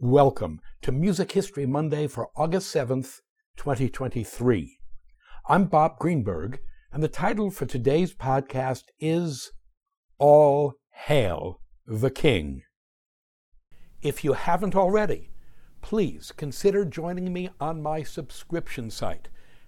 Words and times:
Welcome 0.00 0.60
to 0.82 0.92
Music 0.92 1.32
History 1.32 1.66
Monday 1.66 2.06
for 2.06 2.30
August 2.36 2.72
7th, 2.72 3.20
2023. 3.56 4.78
I'm 5.48 5.64
Bob 5.64 5.98
Greenberg, 5.98 6.60
and 6.92 7.02
the 7.02 7.08
title 7.08 7.50
for 7.50 7.66
today's 7.66 8.14
podcast 8.14 8.84
is 9.00 9.50
All 10.16 10.74
Hail 10.90 11.60
the 11.84 12.12
King. 12.12 12.62
If 14.00 14.22
you 14.22 14.34
haven't 14.34 14.76
already, 14.76 15.32
please 15.82 16.30
consider 16.30 16.84
joining 16.84 17.32
me 17.32 17.50
on 17.58 17.82
my 17.82 18.04
subscription 18.04 18.92
site 18.92 19.26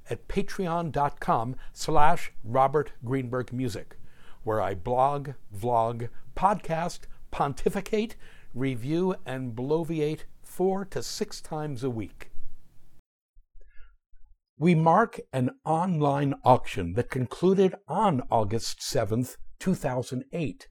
at 0.08 0.28
patreon.com 0.28 1.56
slash 1.72 2.30
Robert 2.44 2.92
Greenberg 3.04 3.52
Music, 3.52 3.98
where 4.44 4.60
I 4.60 4.76
blog, 4.76 5.30
vlog, 5.52 6.08
podcast, 6.36 7.00
pontificate, 7.32 8.14
review, 8.54 9.14
and 9.24 9.54
bloviate 9.54 10.24
four 10.42 10.84
to 10.84 11.02
six 11.02 11.40
times 11.40 11.84
a 11.84 11.90
week. 11.90 12.30
We 14.58 14.74
mark 14.74 15.18
an 15.32 15.52
online 15.64 16.34
auction 16.44 16.92
that 16.92 17.10
concluded 17.10 17.74
on 17.88 18.22
August 18.30 18.80
7th, 18.80 19.36
2008, 19.58 20.68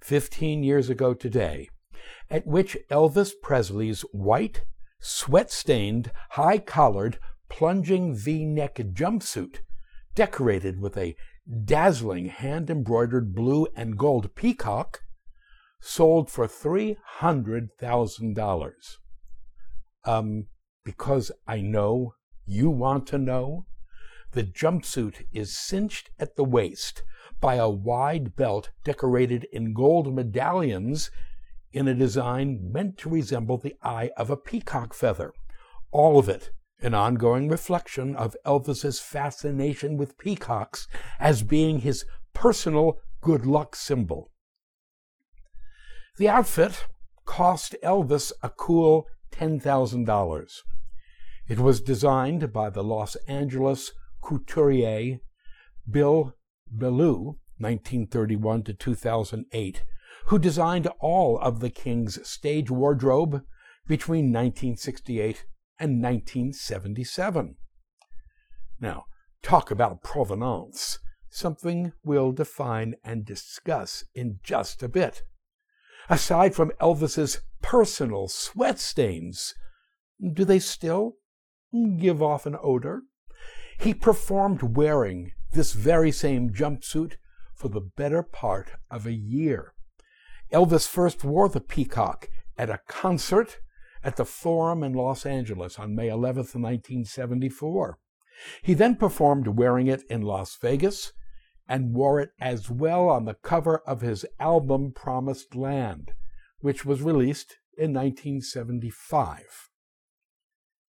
15 0.00 0.62
years 0.62 0.90
ago 0.90 1.14
today, 1.14 1.68
at 2.28 2.46
which 2.46 2.76
Elvis 2.90 3.32
Presley's 3.40 4.00
white, 4.12 4.64
sweat 5.00 5.50
stained, 5.50 6.10
high 6.30 6.58
collared, 6.58 7.18
plunging 7.48 8.16
v 8.16 8.44
neck 8.44 8.76
jumpsuit, 8.76 9.58
decorated 10.14 10.80
with 10.80 10.96
a 10.96 11.14
dazzling 11.64 12.26
hand 12.26 12.70
embroidered 12.70 13.34
blue 13.34 13.66
and 13.76 13.96
gold 13.96 14.34
peacock, 14.34 15.02
sold 15.80 16.30
for 16.30 16.46
$300,000. 16.46 18.72
Um, 20.04 20.46
because 20.84 21.32
I 21.46 21.60
know 21.60 22.14
you 22.46 22.70
want 22.70 23.06
to 23.08 23.18
know, 23.18 23.66
the 24.32 24.44
jumpsuit 24.44 25.26
is 25.32 25.58
cinched 25.58 26.10
at 26.18 26.36
the 26.36 26.44
waist 26.44 27.02
by 27.40 27.56
a 27.56 27.68
wide 27.68 28.36
belt 28.36 28.70
decorated 28.84 29.46
in 29.52 29.74
gold 29.74 30.14
medallions 30.14 31.10
in 31.72 31.88
a 31.88 31.94
design 31.94 32.70
meant 32.72 32.96
to 32.98 33.08
resemble 33.08 33.58
the 33.58 33.74
eye 33.82 34.10
of 34.16 34.30
a 34.30 34.36
peacock 34.36 34.94
feather. 34.94 35.32
All 35.90 36.16
of 36.18 36.28
it 36.28 36.50
an 36.82 36.94
ongoing 36.94 37.48
reflection 37.48 38.16
of 38.16 38.36
Elvis's 38.46 39.00
fascination 39.00 39.96
with 39.96 40.18
peacocks 40.18 40.88
as 41.18 41.42
being 41.42 41.80
his 41.80 42.04
personal 42.32 42.98
good 43.20 43.44
luck 43.44 43.76
symbol. 43.76 44.30
The 46.20 46.28
outfit 46.28 46.84
cost 47.24 47.74
Elvis 47.82 48.30
a 48.42 48.50
cool 48.50 49.06
$10,000. 49.32 50.52
It 51.48 51.58
was 51.58 51.80
designed 51.80 52.52
by 52.52 52.68
the 52.68 52.84
Los 52.84 53.16
Angeles 53.26 53.92
couturier 54.22 55.20
Bill 55.90 56.34
Belew, 56.70 57.38
1931 57.56 58.64
to 58.64 58.74
2008, 58.74 59.82
who 60.26 60.38
designed 60.38 60.88
all 61.00 61.38
of 61.38 61.60
the 61.60 61.70
king's 61.70 62.28
stage 62.28 62.70
wardrobe 62.70 63.42
between 63.88 64.26
1968 64.26 65.46
and 65.78 66.02
1977. 66.02 67.56
Now, 68.78 69.06
talk 69.42 69.70
about 69.70 70.02
provenance, 70.02 70.98
something 71.30 71.94
we'll 72.04 72.32
define 72.32 72.96
and 73.02 73.24
discuss 73.24 74.04
in 74.14 74.40
just 74.42 74.82
a 74.82 74.88
bit. 74.90 75.22
Aside 76.10 76.56
from 76.56 76.72
Elvis's 76.80 77.40
personal 77.62 78.26
sweat 78.26 78.80
stains, 78.80 79.54
do 80.20 80.44
they 80.44 80.58
still 80.58 81.14
give 81.98 82.20
off 82.20 82.46
an 82.46 82.56
odor? 82.60 83.02
He 83.78 83.94
performed 83.94 84.76
wearing 84.76 85.30
this 85.52 85.72
very 85.72 86.10
same 86.10 86.50
jumpsuit 86.50 87.12
for 87.54 87.68
the 87.68 87.80
better 87.80 88.24
part 88.24 88.72
of 88.90 89.06
a 89.06 89.12
year. 89.12 89.72
Elvis 90.52 90.88
first 90.88 91.22
wore 91.22 91.48
the 91.48 91.60
peacock 91.60 92.28
at 92.58 92.70
a 92.70 92.80
concert 92.88 93.60
at 94.02 94.16
the 94.16 94.24
Forum 94.24 94.82
in 94.82 94.94
Los 94.94 95.24
Angeles 95.24 95.78
on 95.78 95.94
May 95.94 96.08
11, 96.08 96.38
1974. 96.38 97.98
He 98.62 98.74
then 98.74 98.96
performed 98.96 99.46
wearing 99.46 99.86
it 99.86 100.02
in 100.10 100.22
Las 100.22 100.56
Vegas 100.60 101.12
and 101.70 101.94
wore 101.94 102.20
it 102.20 102.32
as 102.40 102.68
well 102.68 103.08
on 103.08 103.24
the 103.24 103.34
cover 103.34 103.78
of 103.86 104.00
his 104.00 104.26
album 104.40 104.90
Promised 104.92 105.54
Land, 105.54 106.10
which 106.58 106.84
was 106.84 107.00
released 107.00 107.58
in 107.78 107.94
1975. 107.94 109.44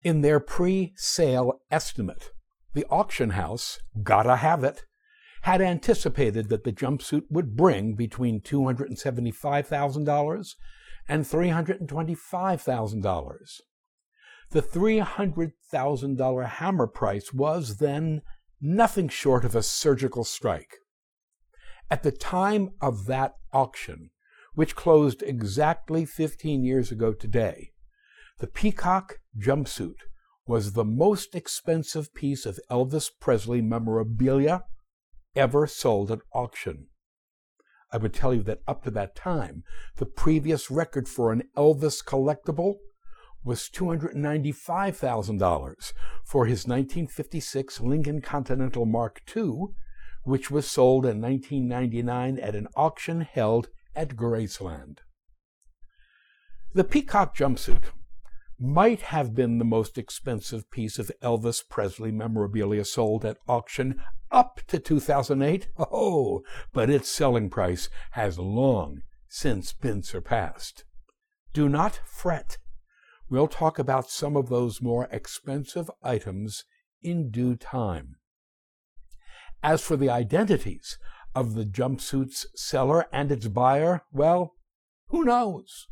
In 0.04 0.22
their 0.22 0.40
pre 0.40 0.94
sale 0.96 1.62
estimate, 1.72 2.30
the 2.76 2.86
auction 2.92 3.32
house, 3.32 3.80
Gotta 4.04 4.36
Have 4.36 4.64
It, 4.64 4.84
had 5.42 5.62
anticipated 5.62 6.50
that 6.50 6.64
the 6.64 6.72
jumpsuit 6.72 7.24
would 7.32 7.56
bring 7.56 7.96
between 7.96 8.42
$275,000 8.42 10.56
and 11.10 11.26
$325,000. 11.26 13.62
The 14.52 14.62
$300,000 14.62 16.48
hammer 16.48 16.88
price 16.88 17.34
was 17.34 17.78
then 17.78 18.22
nothing 18.62 19.10
short 19.10 19.46
of 19.46 19.56
a 19.56 19.64
surgical 19.64 20.24
strike. 20.24 20.78
At 21.90 22.04
the 22.04 22.12
time 22.12 22.72
of 22.82 23.06
that 23.06 23.36
auction, 23.54 24.10
which 24.54 24.76
closed 24.76 25.24
exactly 25.24 26.06
15 26.06 26.64
years 26.64 26.92
ago 26.92 27.14
today, 27.14 27.72
the 28.40 28.48
Peacock 28.48 29.20
jumpsuit 29.38 30.02
was 30.46 30.74
the 30.74 30.86
most 30.86 31.36
expensive 31.36 32.14
piece 32.14 32.46
of 32.46 32.60
Elvis 32.70 33.10
Presley 33.20 33.62
memorabilia 33.62 34.64
ever 35.36 35.68
sold 35.68 36.12
at 36.12 36.20
auction. 36.34 36.88
I 37.92 37.98
would 37.98 38.14
tell 38.14 38.34
you 38.34 38.44
that 38.44 38.62
up 38.68 38.84
to 38.84 38.92
that 38.92 39.16
time, 39.16 39.64
the 39.96 40.06
previous 40.06 40.70
record 40.70 41.08
for 41.08 41.32
an 41.32 41.44
Elvis 41.56 42.04
collectible 42.04 42.76
was 43.48 43.70
$295,000 43.74 45.94
for 46.26 46.46
his 46.46 46.68
1956 46.68 47.80
Lincoln 47.80 48.20
Continental 48.22 48.86
Mark 48.86 49.22
II, 49.36 49.70
which 50.24 50.52
was 50.52 50.70
sold 50.70 51.06
in 51.06 51.22
1999 51.22 52.38
at 52.40 52.56
an 52.56 52.68
auction 52.76 53.22
held 53.22 53.70
at 53.96 54.18
Graceland. 54.18 54.98
The 56.74 56.84
Peacock 56.84 57.38
jumpsuit 57.38 57.84
might 58.60 59.04
have 59.04 59.34
been 59.34 59.60
the 59.60 59.66
most 59.66 59.98
expensive 59.98 60.70
piece 60.70 61.00
of 61.00 61.10
Elvis 61.24 61.64
Presley 61.68 62.12
memorabilia 62.12 62.84
sold 62.84 63.24
at 63.24 63.38
auction 63.48 64.02
up 64.30 64.60
to 64.68 64.78
2008. 64.78 65.70
Oh, 65.80 66.44
but 66.74 66.90
its 66.90 67.08
selling 67.08 67.50
price 67.50 67.88
has 68.12 68.38
long 68.38 69.04
since 69.30 69.72
been 69.72 70.04
surpassed. 70.04 70.84
Do 71.54 71.70
not 71.70 72.02
fret. 72.06 72.58
We'll 73.30 73.48
talk 73.48 73.78
about 73.78 74.10
some 74.10 74.38
of 74.38 74.48
those 74.48 74.82
more 74.82 75.08
expensive 75.12 75.92
items 76.02 76.64
in 77.02 77.30
due 77.30 77.56
time. 77.56 78.16
As 79.62 79.82
for 79.82 79.98
the 79.98 80.10
identities 80.10 80.98
of 81.36 81.54
the 81.54 81.66
jumpsuit's 81.66 82.48
seller 82.56 83.06
and 83.12 83.32
its 83.32 83.48
buyer, 83.48 84.04
well, 84.12 84.54
who 85.08 85.24
knows? 85.24 85.88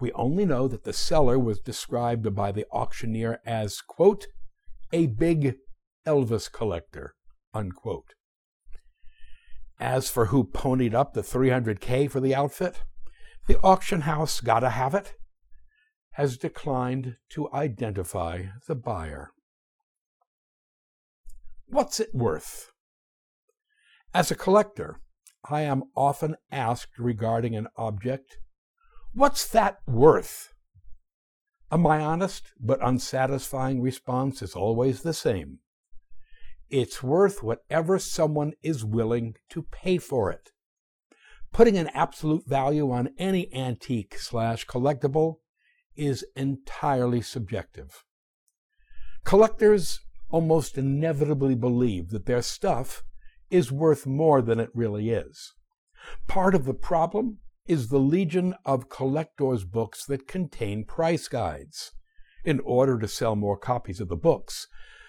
We 0.00 0.12
only 0.12 0.44
know 0.44 0.68
that 0.68 0.84
the 0.84 0.92
seller 0.92 1.38
was 1.38 1.58
described 1.58 2.32
by 2.34 2.52
the 2.52 2.66
auctioneer 2.70 3.40
as, 3.44 3.80
quote, 3.80 4.26
a 4.92 5.06
big 5.06 5.56
Elvis 6.06 6.50
collector, 6.50 7.14
unquote. 7.52 8.14
As 9.80 10.08
for 10.08 10.26
who 10.26 10.44
ponied 10.44 10.94
up 10.94 11.14
the 11.14 11.22
300K 11.22 12.10
for 12.10 12.20
the 12.20 12.34
outfit, 12.34 12.82
the 13.48 13.58
auction 13.60 14.02
house 14.02 14.40
Gotta 14.40 14.70
Have 14.70 14.94
It 14.94 15.14
has 16.18 16.36
declined 16.36 17.14
to 17.28 17.48
identify 17.52 18.42
the 18.66 18.74
buyer. 18.74 19.30
What's 21.68 22.00
it 22.00 22.12
worth? 22.12 22.72
As 24.12 24.32
a 24.32 24.34
collector, 24.34 24.98
I 25.48 25.60
am 25.60 25.84
often 25.94 26.34
asked 26.50 26.98
regarding 26.98 27.54
an 27.54 27.68
object 27.76 28.38
What's 29.14 29.46
that 29.50 29.78
worth? 29.86 30.52
And 31.70 31.84
my 31.84 32.00
honest 32.00 32.52
but 32.58 32.82
unsatisfying 32.82 33.80
response 33.80 34.42
is 34.42 34.54
always 34.56 35.02
the 35.02 35.14
same. 35.14 35.60
It's 36.68 37.00
worth 37.00 37.44
whatever 37.44 38.00
someone 38.00 38.54
is 38.60 38.84
willing 38.84 39.36
to 39.50 39.62
pay 39.62 39.98
for 39.98 40.32
it. 40.32 40.50
Putting 41.52 41.78
an 41.78 41.90
absolute 41.94 42.44
value 42.44 42.90
on 42.90 43.10
any 43.18 43.54
antique 43.54 44.18
slash 44.18 44.66
collectible 44.66 45.36
is 45.98 46.24
entirely 46.36 47.20
subjective. 47.20 48.04
Collectors 49.24 50.00
almost 50.30 50.78
inevitably 50.78 51.54
believe 51.54 52.10
that 52.10 52.26
their 52.26 52.40
stuff 52.40 53.02
is 53.50 53.72
worth 53.72 54.06
more 54.06 54.40
than 54.40 54.60
it 54.60 54.70
really 54.74 55.10
is. 55.10 55.52
Part 56.26 56.54
of 56.54 56.64
the 56.64 56.74
problem 56.74 57.38
is 57.66 57.88
the 57.88 57.98
legion 57.98 58.54
of 58.64 58.88
collectors' 58.88 59.64
books 59.64 60.06
that 60.06 60.28
contain 60.28 60.84
price 60.84 61.28
guides. 61.28 61.92
In 62.44 62.60
order 62.60 62.98
to 62.98 63.08
sell 63.08 63.36
more 63.36 63.58
copies 63.58 64.00
of 64.00 64.08
the 64.08 64.16
books, 64.16 64.68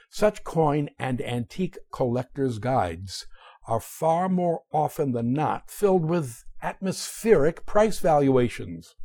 such 0.09 0.43
coin 0.43 0.89
and 0.97 1.21
antique 1.21 1.77
collectors' 1.91 2.59
guides 2.59 3.27
are 3.67 3.79
far 3.79 4.27
more 4.27 4.63
often 4.73 5.11
than 5.11 5.31
not 5.31 5.69
filled 5.69 6.05
with 6.05 6.43
atmospheric 6.61 7.65
price 7.65 7.99
valuations. 7.99 8.95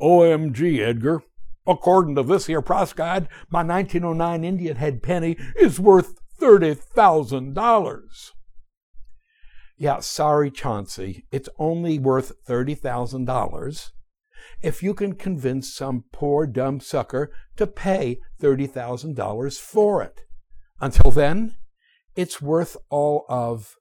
OMG, 0.00 0.80
Edgar. 0.80 1.22
According 1.66 2.14
to 2.16 2.22
this 2.22 2.46
here 2.46 2.60
price 2.60 2.92
guide, 2.92 3.28
my 3.48 3.62
1909 3.62 4.44
Indian 4.44 4.76
head 4.76 5.02
penny 5.02 5.36
is 5.56 5.80
worth 5.80 6.14
$30,000. 6.40 8.30
Yeah, 9.76 10.00
sorry, 10.00 10.50
Chauncey, 10.50 11.26
it's 11.32 11.48
only 11.58 11.98
worth 11.98 12.32
$30,000 12.46 13.90
if 14.62 14.82
you 14.82 14.94
can 14.94 15.14
convince 15.14 15.72
some 15.72 16.04
poor 16.12 16.46
dumb 16.46 16.80
sucker 16.80 17.32
to 17.56 17.66
pay 17.66 18.20
$30,000 18.40 19.58
for 19.58 20.02
it. 20.02 20.22
Until 20.80 21.10
then, 21.10 21.56
it's 22.14 22.40
worth 22.40 22.76
all 22.90 23.24
of 23.28 23.76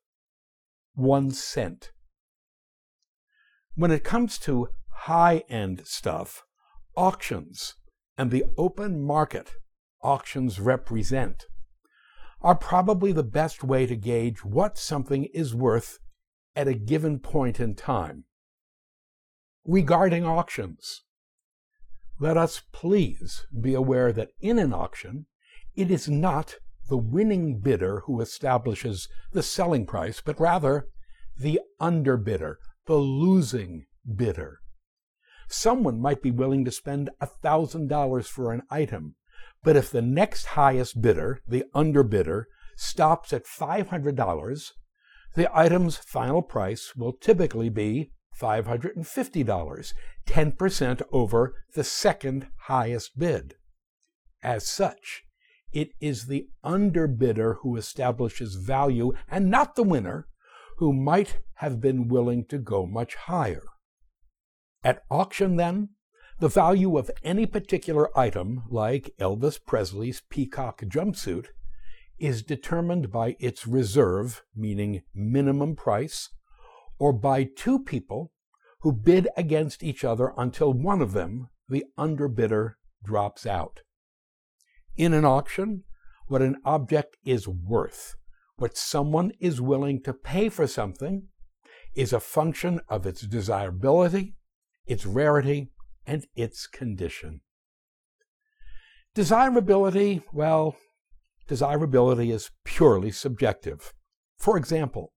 one 0.94 1.32
cent. 1.32 1.92
When 3.76 3.92
it 3.92 4.04
comes 4.04 4.38
to 4.40 4.70
high 5.04 5.44
end 5.50 5.82
stuff, 5.86 6.44
auctions 6.96 7.76
and 8.18 8.32
the 8.32 8.46
open 8.58 9.04
market 9.04 9.52
auctions 10.02 10.62
represent 10.62 11.46
are 12.42 12.56
probably 12.56 13.12
the 13.12 13.24
best 13.24 13.66
way 13.66 13.86
to 13.86 13.98
gauge 13.98 14.46
what 14.46 14.78
something 14.78 15.26
is 15.34 15.54
worth 15.54 16.00
at 16.56 16.70
a 16.70 16.74
given 16.74 17.20
point 17.20 17.60
in 17.60 17.76
time. 17.76 18.24
Regarding 19.66 20.26
auctions, 20.26 21.02
let 22.18 22.38
us 22.38 22.62
please 22.72 23.46
be 23.60 23.74
aware 23.74 24.14
that 24.14 24.30
in 24.40 24.58
an 24.58 24.72
auction, 24.72 25.26
it 25.76 25.92
is 25.92 26.08
not 26.08 26.56
the 26.88 26.98
winning 26.98 27.60
bidder 27.60 28.04
who 28.06 28.22
establishes 28.22 29.10
the 29.34 29.44
selling 29.44 29.86
price, 29.86 30.22
but 30.24 30.40
rather 30.40 30.88
the 31.38 31.60
underbidder, 31.82 32.56
the 32.86 32.96
losing 32.96 33.86
bidder. 34.16 34.60
Someone 35.54 36.02
might 36.02 36.22
be 36.22 36.32
willing 36.32 36.66
to 36.66 36.72
spend 36.72 37.10
$1,000 37.22 38.26
for 38.26 38.52
an 38.52 38.64
item 38.70 39.16
but 39.64 39.78
if 39.78 39.90
the 39.90 40.02
next 40.02 40.46
highest 40.46 41.02
bidder, 41.02 41.42
the 41.48 41.64
underbidder, 41.74 42.46
stops 42.76 43.32
at 43.32 43.46
$500, 43.46 44.72
the 45.36 45.58
item's 45.58 45.98
final 45.98 46.42
price 46.42 46.96
will 46.96 47.14
typically 47.14 47.70
be 47.70 48.12
$550, 48.40 49.94
10% 50.26 51.02
over 51.12 51.56
the 51.74 51.84
second 51.84 52.48
highest 52.68 53.18
bid. 53.18 53.56
As 54.42 54.68
such, 54.68 55.24
it 55.72 55.92
is 56.02 56.26
the 56.26 56.48
underbidder 56.64 57.58
who 57.62 57.78
establishes 57.78 58.56
value 58.56 59.14
and 59.30 59.50
not 59.50 59.76
the 59.76 59.84
winner 59.84 60.28
who 60.78 60.92
might 60.92 61.40
have 61.56 61.80
been 61.80 62.08
willing 62.10 62.46
to 62.46 62.58
go 62.58 62.86
much 62.86 63.16
higher. 63.16 63.64
At 64.84 65.04
auction, 65.10 65.56
then, 65.56 65.90
the 66.40 66.50
value 66.50 66.98
of 66.98 67.10
any 67.24 67.46
particular 67.46 68.18
item, 68.18 68.64
like 68.70 69.14
Elvis 69.20 69.60
Presley's 69.64 70.22
peacock 70.30 70.82
jumpsuit, 70.82 71.48
is 72.20 72.44
determined 72.44 73.12
by 73.12 73.36
its 73.40 73.66
reserve, 73.66 74.44
meaning 74.56 75.04
minimum 75.14 75.76
price, 75.76 76.30
or 77.00 77.14
by 77.14 77.44
two 77.44 77.80
people 77.80 78.32
who 78.82 78.92
bid 78.92 79.28
against 79.38 79.84
each 79.84 80.04
other 80.04 80.34
until 80.38 80.74
one 80.74 81.02
of 81.02 81.14
them, 81.14 81.50
the 81.70 81.86
underbidder, 81.98 82.74
drops 83.04 83.46
out. 83.46 83.82
In 84.96 85.14
an 85.14 85.26
auction, 85.26 85.84
what 86.28 86.42
an 86.42 86.58
object 86.66 87.18
is 87.24 87.48
worth, 87.48 88.16
what 88.58 88.78
someone 88.78 89.32
is 89.40 89.62
willing 89.62 90.02
to 90.04 90.14
pay 90.14 90.50
for 90.50 90.68
something, 90.68 91.30
is 91.96 92.12
a 92.12 92.20
function 92.20 92.82
of 92.90 93.06
its 93.06 93.22
desirability, 93.22 94.36
its 94.86 95.06
rarity, 95.06 95.72
and 96.06 96.26
its 96.36 96.68
condition. 96.68 97.42
Desirability, 99.14 100.24
well, 100.34 100.76
desirability 101.48 102.32
is 102.32 102.52
purely 102.64 103.12
subjective. 103.12 103.94
For 104.38 104.58
example, 104.58 105.14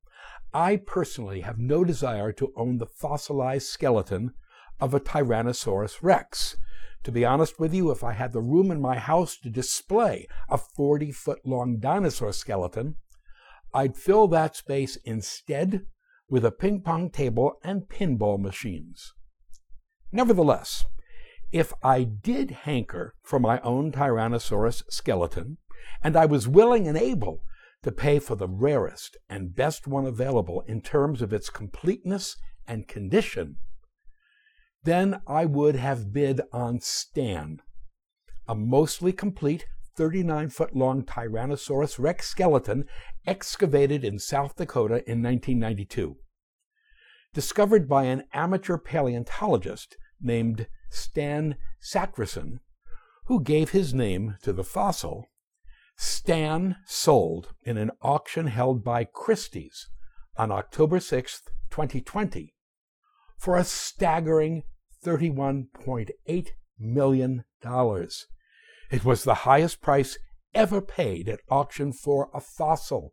I 0.52 0.76
personally 0.76 1.40
have 1.40 1.58
no 1.58 1.84
desire 1.84 2.32
to 2.32 2.52
own 2.56 2.78
the 2.78 2.86
fossilized 2.86 3.66
skeleton 3.66 4.32
of 4.80 4.94
a 4.94 5.00
Tyrannosaurus 5.00 6.02
rex. 6.02 6.56
To 7.04 7.12
be 7.12 7.24
honest 7.24 7.58
with 7.58 7.72
you, 7.72 7.90
if 7.90 8.02
I 8.04 8.12
had 8.12 8.32
the 8.32 8.40
room 8.40 8.70
in 8.70 8.80
my 8.80 8.98
house 8.98 9.36
to 9.38 9.50
display 9.50 10.26
a 10.48 10.58
40 10.58 11.12
foot 11.12 11.40
long 11.44 11.78
dinosaur 11.78 12.32
skeleton, 12.32 12.96
I'd 13.72 13.96
fill 13.96 14.28
that 14.28 14.56
space 14.56 14.96
instead 15.04 15.86
with 16.28 16.44
a 16.44 16.50
ping 16.50 16.82
pong 16.82 17.10
table 17.10 17.54
and 17.62 17.88
pinball 17.88 18.40
machines. 18.40 19.12
Nevertheless, 20.16 20.86
if 21.52 21.74
I 21.82 22.02
did 22.04 22.50
hanker 22.50 23.12
for 23.22 23.38
my 23.38 23.60
own 23.60 23.92
Tyrannosaurus 23.92 24.82
skeleton, 24.88 25.58
and 26.02 26.16
I 26.16 26.24
was 26.24 26.48
willing 26.48 26.88
and 26.88 26.96
able 26.96 27.42
to 27.82 27.92
pay 27.92 28.18
for 28.18 28.34
the 28.34 28.48
rarest 28.48 29.18
and 29.28 29.54
best 29.54 29.86
one 29.86 30.06
available 30.06 30.62
in 30.66 30.80
terms 30.80 31.20
of 31.20 31.34
its 31.34 31.50
completeness 31.50 32.38
and 32.66 32.88
condition, 32.88 33.56
then 34.84 35.20
I 35.26 35.44
would 35.44 35.76
have 35.76 36.14
bid 36.14 36.40
on 36.50 36.80
Stan, 36.80 37.60
a 38.48 38.54
mostly 38.54 39.12
complete 39.12 39.66
39 39.98 40.48
foot 40.48 40.74
long 40.74 41.04
Tyrannosaurus 41.04 41.98
rex 41.98 42.26
skeleton 42.26 42.86
excavated 43.26 44.02
in 44.02 44.18
South 44.18 44.56
Dakota 44.56 45.04
in 45.06 45.22
1992 45.22 46.16
discovered 47.36 47.86
by 47.86 48.04
an 48.04 48.22
amateur 48.32 48.78
paleontologist 48.78 49.98
named 50.20 50.66
Stan 50.90 51.56
Sacrison, 51.80 52.60
who 53.26 53.42
gave 53.42 53.70
his 53.70 53.92
name 53.92 54.36
to 54.42 54.52
the 54.52 54.64
fossil. 54.64 55.28
Stan 55.96 56.76
sold 56.86 57.54
in 57.62 57.78
an 57.78 57.90
auction 58.02 58.48
held 58.48 58.84
by 58.84 59.04
Christie's 59.04 59.88
on 60.36 60.52
October 60.52 61.00
6, 61.00 61.42
2020, 61.70 62.54
for 63.38 63.56
a 63.56 63.64
staggering 63.64 64.62
$31.8 65.04 66.48
million. 66.78 67.44
It 68.90 69.04
was 69.04 69.24
the 69.24 69.34
highest 69.34 69.80
price 69.80 70.18
ever 70.54 70.80
paid 70.80 71.28
at 71.28 71.40
auction 71.50 71.92
for 71.92 72.30
a 72.34 72.40
fossil. 72.40 73.12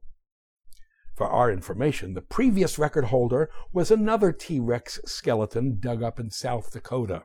For 1.16 1.28
our 1.28 1.52
information, 1.52 2.16
the 2.16 2.22
previous 2.22 2.80
record 2.80 3.06
holder 3.06 3.50
was 3.72 3.92
another 3.92 4.32
T 4.32 4.60
Rex 4.60 5.00
skeleton 5.06 5.78
dug 5.80 6.02
up 6.02 6.20
in 6.20 6.32
South 6.32 6.72
Dakota. 6.72 7.24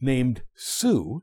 Named 0.00 0.42
Sue, 0.54 1.22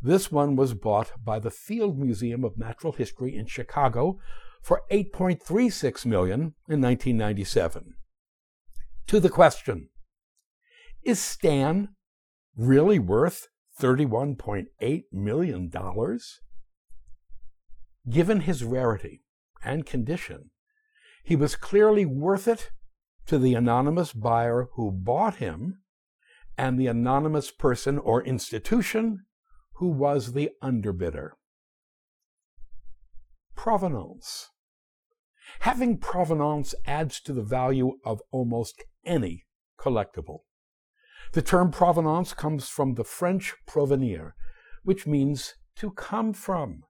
this 0.00 0.30
one 0.30 0.56
was 0.56 0.74
bought 0.74 1.12
by 1.24 1.38
the 1.38 1.50
Field 1.50 1.98
Museum 1.98 2.44
of 2.44 2.58
Natural 2.58 2.92
History 2.92 3.36
in 3.36 3.46
Chicago 3.46 4.18
for 4.62 4.82
8.36 4.90 6.06
million 6.06 6.54
in 6.68 6.80
1997. 6.80 7.94
To 9.08 9.20
the 9.20 9.30
question, 9.30 9.88
is 11.02 11.20
Stan 11.20 11.88
really 12.56 12.98
worth 12.98 13.48
$31.8 13.80 15.02
million? 15.12 15.72
Given 18.08 18.40
his 18.40 18.64
rarity 18.64 19.22
and 19.64 19.86
condition, 19.86 20.50
he 21.26 21.34
was 21.34 21.56
clearly 21.56 22.06
worth 22.06 22.46
it 22.46 22.70
to 23.26 23.36
the 23.36 23.54
anonymous 23.54 24.12
buyer 24.12 24.68
who 24.74 24.92
bought 24.92 25.36
him 25.36 25.82
and 26.56 26.78
the 26.78 26.86
anonymous 26.86 27.50
person 27.50 27.98
or 27.98 28.22
institution 28.22 29.24
who 29.74 29.88
was 29.88 30.34
the 30.34 30.50
underbidder. 30.62 31.30
Provenance. 33.56 34.50
Having 35.60 35.98
provenance 35.98 36.76
adds 36.86 37.20
to 37.22 37.32
the 37.32 37.42
value 37.42 37.94
of 38.04 38.22
almost 38.30 38.84
any 39.04 39.46
collectible. 39.80 40.42
The 41.32 41.42
term 41.42 41.72
provenance 41.72 42.34
comes 42.34 42.68
from 42.68 42.94
the 42.94 43.04
French 43.04 43.52
provenir, 43.66 44.36
which 44.84 45.08
means 45.08 45.56
to 45.74 45.90
come 45.90 46.32
from. 46.32 46.84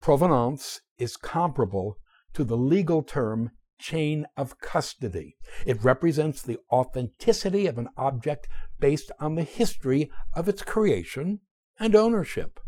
Provenance 0.00 0.80
is 0.96 1.16
comparable 1.16 1.98
to 2.34 2.44
the 2.44 2.56
legal 2.56 3.02
term 3.02 3.50
chain 3.78 4.26
of 4.36 4.60
custody. 4.60 5.36
It 5.66 5.82
represents 5.82 6.40
the 6.40 6.58
authenticity 6.70 7.66
of 7.66 7.78
an 7.78 7.88
object 7.96 8.48
based 8.78 9.10
on 9.18 9.34
the 9.34 9.42
history 9.42 10.10
of 10.34 10.48
its 10.48 10.62
creation 10.62 11.40
and 11.78 11.96
ownership. 11.96 12.60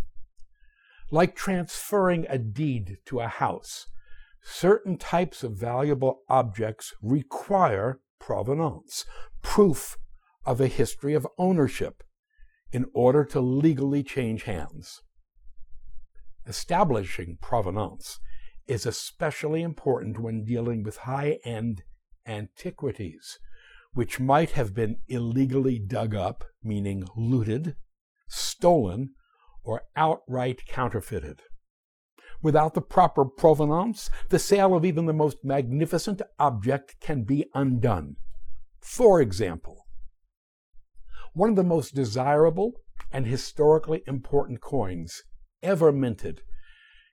Like 1.10 1.36
transferring 1.36 2.26
a 2.28 2.38
deed 2.38 2.98
to 3.06 3.20
a 3.20 3.28
house, 3.28 3.86
certain 4.42 4.98
types 4.98 5.44
of 5.44 5.56
valuable 5.56 6.22
objects 6.28 6.92
require 7.00 8.00
provenance. 8.18 9.04
proof 9.42 9.98
of 10.46 10.60
a 10.60 10.66
history 10.66 11.14
of 11.14 11.26
ownership 11.38 12.02
in 12.72 12.86
order 12.92 13.24
to 13.24 13.40
legally 13.40 14.02
change 14.02 14.44
hands. 14.44 15.02
Establishing 16.46 17.38
provenance 17.40 18.18
is 18.66 18.86
especially 18.86 19.62
important 19.62 20.18
when 20.18 20.44
dealing 20.44 20.82
with 20.82 20.98
high 20.98 21.38
end 21.44 21.82
antiquities, 22.26 23.38
which 23.92 24.20
might 24.20 24.52
have 24.52 24.74
been 24.74 24.96
illegally 25.08 25.78
dug 25.78 26.14
up, 26.14 26.44
meaning 26.62 27.04
looted, 27.16 27.76
stolen, 28.28 29.10
or 29.62 29.82
outright 29.96 30.66
counterfeited. 30.66 31.40
Without 32.42 32.74
the 32.74 32.82
proper 32.82 33.24
provenance, 33.24 34.10
the 34.28 34.38
sale 34.38 34.74
of 34.74 34.84
even 34.84 35.06
the 35.06 35.12
most 35.12 35.38
magnificent 35.42 36.20
object 36.38 36.96
can 37.00 37.22
be 37.24 37.46
undone. 37.54 38.16
For 38.80 39.20
example, 39.20 39.86
one 41.32 41.50
of 41.50 41.56
the 41.56 41.64
most 41.64 41.94
desirable 41.94 42.72
and 43.10 43.26
historically 43.26 44.02
important 44.06 44.60
coins 44.60 45.22
ever 45.62 45.90
minted 45.90 46.42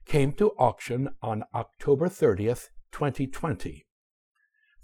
came 0.04 0.32
to 0.32 0.50
auction 0.58 1.10
on 1.22 1.44
October 1.54 2.08
30th, 2.08 2.68
2020. 2.92 3.86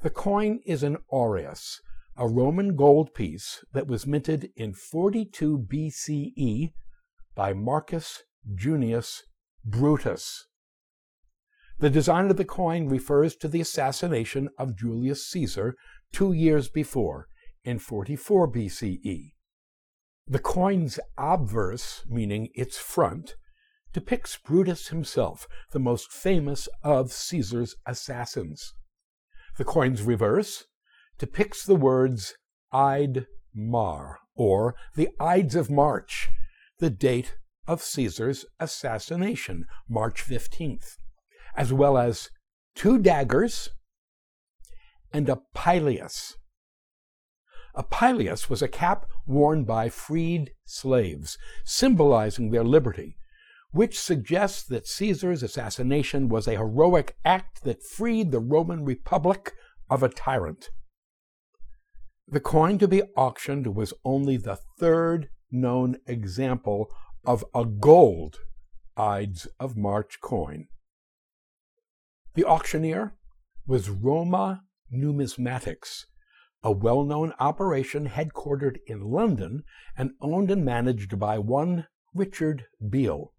The 0.00 0.10
coin 0.10 0.60
is 0.64 0.82
an 0.82 0.98
aureus, 1.12 1.80
a 2.16 2.28
Roman 2.28 2.76
gold 2.76 3.14
piece 3.14 3.64
that 3.72 3.86
was 3.86 4.06
minted 4.06 4.50
in 4.56 4.72
42 4.72 5.66
BCE 5.70 6.72
by 7.34 7.52
Marcus 7.52 8.22
Junius 8.54 9.24
Brutus. 9.64 10.46
The 11.78 11.90
design 11.90 12.30
of 12.30 12.36
the 12.36 12.44
coin 12.44 12.88
refers 12.88 13.36
to 13.36 13.48
the 13.48 13.60
assassination 13.60 14.48
of 14.58 14.76
Julius 14.76 15.26
Caesar 15.28 15.76
two 16.12 16.32
years 16.32 16.68
before, 16.68 17.28
in 17.64 17.78
44 17.78 18.50
BCE. 18.50 19.32
The 20.26 20.38
coin's 20.38 20.98
obverse, 21.16 22.04
meaning 22.08 22.48
its 22.54 22.78
front, 22.78 23.36
depicts 23.92 24.36
Brutus 24.36 24.88
himself, 24.88 25.46
the 25.72 25.78
most 25.78 26.12
famous 26.12 26.68
of 26.82 27.12
Caesar's 27.12 27.76
assassins. 27.86 28.74
The 29.56 29.64
coin's 29.64 30.02
reverse 30.02 30.66
depicts 31.18 31.64
the 31.64 31.76
words 31.76 32.34
Id 32.72 33.26
Mar, 33.54 34.18
or 34.34 34.74
the 34.94 35.08
Ides 35.18 35.54
of 35.54 35.70
March, 35.70 36.28
the 36.78 36.90
date 36.90 37.36
of 37.66 37.82
Caesar's 37.82 38.46
assassination, 38.60 39.64
March 39.88 40.24
15th, 40.24 40.96
as 41.56 41.72
well 41.72 41.98
as 41.98 42.30
two 42.74 42.98
daggers 42.98 43.70
and 45.12 45.28
a 45.28 45.40
pileus. 45.54 46.36
A 47.74 47.82
pileus 47.82 48.48
was 48.48 48.62
a 48.62 48.68
cap 48.68 49.06
worn 49.26 49.64
by 49.64 49.88
freed 49.88 50.52
slaves, 50.64 51.38
symbolizing 51.64 52.50
their 52.50 52.64
liberty, 52.64 53.16
which 53.72 53.98
suggests 53.98 54.62
that 54.64 54.86
Caesar's 54.86 55.42
assassination 55.42 56.28
was 56.28 56.48
a 56.48 56.52
heroic 56.52 57.16
act 57.24 57.64
that 57.64 57.82
freed 57.82 58.30
the 58.30 58.40
Roman 58.40 58.84
Republic 58.84 59.52
of 59.90 60.02
a 60.02 60.08
tyrant. 60.08 60.70
The 62.26 62.40
coin 62.40 62.78
to 62.78 62.88
be 62.88 63.02
auctioned 63.16 63.74
was 63.74 63.94
only 64.04 64.36
the 64.36 64.58
third 64.78 65.28
known 65.50 65.96
example 66.06 66.88
of 67.24 67.44
a 67.54 67.64
gold 67.64 68.38
Ides 68.96 69.46
of 69.60 69.76
March 69.76 70.20
coin. 70.20 70.66
The 72.34 72.44
auctioneer 72.44 73.14
was 73.66 73.90
Roma 73.90 74.62
Numismatics, 74.92 76.04
a 76.62 76.72
well 76.72 77.04
known 77.04 77.32
operation 77.38 78.08
headquartered 78.08 78.78
in 78.86 79.00
London 79.02 79.62
and 79.96 80.12
owned 80.20 80.50
and 80.50 80.64
managed 80.64 81.18
by 81.18 81.38
one 81.38 81.86
Richard 82.14 82.64
Beale. 82.90 83.32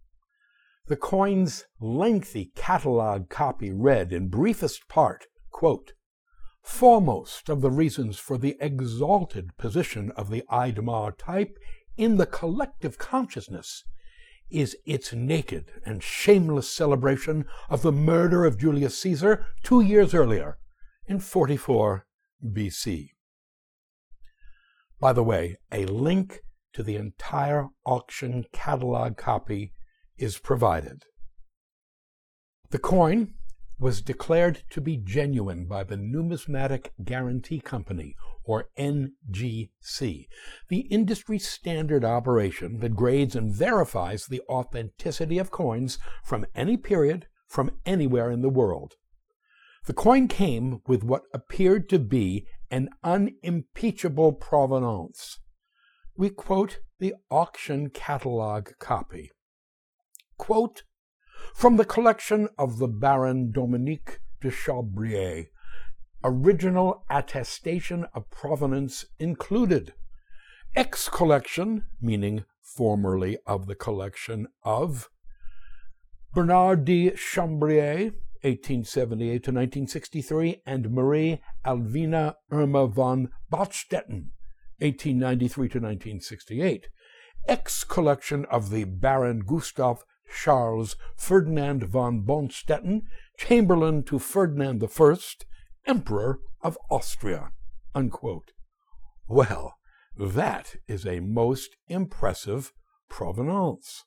The 0.90 0.98
coin's 0.98 1.66
lengthy 1.80 2.52
catalog 2.56 3.30
copy 3.30 3.72
read 3.72 4.12
in 4.12 4.28
briefest 4.28 4.88
part, 4.88 5.28
quote, 5.52 5.94
Foremost 6.64 7.48
of 7.48 7.62
the 7.62 7.70
reasons 7.70 8.18
for 8.18 8.40
the 8.40 8.58
exalted 8.60 9.56
position 9.56 10.10
of 10.18 10.32
the 10.32 10.44
Idemar 10.52 11.16
type 11.16 11.60
in 11.96 12.18
the 12.18 12.26
collective 12.26 12.98
consciousness 12.98 13.84
is 14.50 14.76
its 14.84 15.14
naked 15.14 15.72
and 15.86 16.02
shameless 16.02 16.68
celebration 16.68 17.46
of 17.70 17.84
the 17.84 17.92
murder 17.92 18.44
of 18.44 18.58
Julius 18.58 18.98
Caesar 18.98 19.46
two 19.62 19.82
years 19.82 20.16
earlier, 20.16 20.58
in 21.06 21.20
44 21.20 22.08
BC. 22.44 23.10
By 25.00 25.14
the 25.14 25.24
way, 25.24 25.58
a 25.72 25.86
link 25.86 26.40
to 26.74 26.82
the 26.82 26.96
entire 26.96 27.68
auction 27.86 28.46
catalog 28.52 29.18
copy 29.18 29.72
is 30.20 30.38
provided. 30.38 31.04
The 32.70 32.80
coin 32.80 33.34
was 33.80 34.02
declared 34.02 34.64
to 34.70 34.82
be 34.82 34.98
genuine 34.98 35.66
by 35.66 35.84
the 35.84 35.96
Numismatic 35.96 36.92
Guarantee 37.04 37.62
Company, 37.62 38.16
or 38.44 38.70
NGC, 38.78 40.28
the 40.68 40.80
industry 40.90 41.40
standard 41.40 42.04
operation 42.04 42.80
that 42.80 42.96
grades 42.96 43.36
and 43.36 43.54
verifies 43.54 44.26
the 44.26 44.42
authenticity 44.50 45.38
of 45.38 45.52
coins 45.52 45.98
from 46.24 46.46
any 46.54 46.76
period 46.76 47.28
from 47.48 47.72
anywhere 47.86 48.30
in 48.30 48.42
the 48.42 48.50
world. 48.50 48.96
The 49.86 49.94
coin 49.94 50.28
came 50.28 50.82
with 50.88 51.04
what 51.04 51.24
appeared 51.34 51.90
to 51.90 52.00
be 52.00 52.46
an 52.70 52.90
unimpeachable 53.04 54.34
provenance. 54.34 55.40
We 56.18 56.30
quote 56.30 56.80
the 57.00 57.16
auction 57.32 57.90
catalog 57.90 58.72
copy. 58.80 59.32
Quote, 60.40 60.84
from 61.54 61.76
the 61.76 61.86
collection 61.86 62.48
of 62.58 62.80
the 62.80 62.88
Baron 62.88 63.52
Dominique 63.52 64.20
de 64.42 64.50
Chambrier, 64.50 65.48
original 66.24 67.04
attestation 67.10 68.06
of 68.16 68.32
provenance 68.32 69.06
included. 69.20 69.94
Ex 70.76 71.10
collection, 71.10 71.84
meaning 72.02 72.46
formerly 72.64 73.38
of 73.46 73.68
the 73.68 73.76
collection 73.76 74.48
of 74.64 75.10
Bernard 76.34 76.86
de 76.86 77.12
Chambrier, 77.12 78.14
1878 78.42 79.30
to 79.30 79.52
1963, 79.52 80.62
and 80.66 80.90
Marie 80.90 81.42
Alvina 81.66 82.36
Irma 82.50 82.88
von 82.88 83.30
Bonstetten, 83.52 84.32
1893 84.80 85.68
to 85.68 85.80
1968. 85.80 86.88
Ex 87.48 87.84
collection 87.84 88.46
of 88.46 88.70
the 88.70 88.86
Baron 88.86 89.42
Gustav 89.46 90.04
Charles 90.30 90.98
Ferdinand 91.16 91.86
von 91.86 92.26
Bonstetten, 92.26 93.04
Chamberlain 93.38 94.04
to 94.04 94.20
Ferdinand 94.20 94.84
I, 94.84 95.16
Emperor 95.86 96.40
of 96.62 96.78
Austria. 96.90 97.52
Unquote. 97.96 98.52
Well, 99.28 99.76
that 100.18 100.76
is 100.88 101.06
a 101.06 101.20
most 101.20 101.76
impressive 101.88 102.72
provenance. 103.10 104.06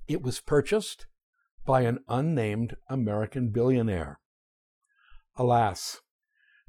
It 0.06 0.22
was 0.22 0.40
purchased 0.40 1.06
by 1.64 1.82
an 1.82 2.00
unnamed 2.08 2.76
American 2.88 3.50
billionaire. 3.50 4.20
Alas, 5.36 6.00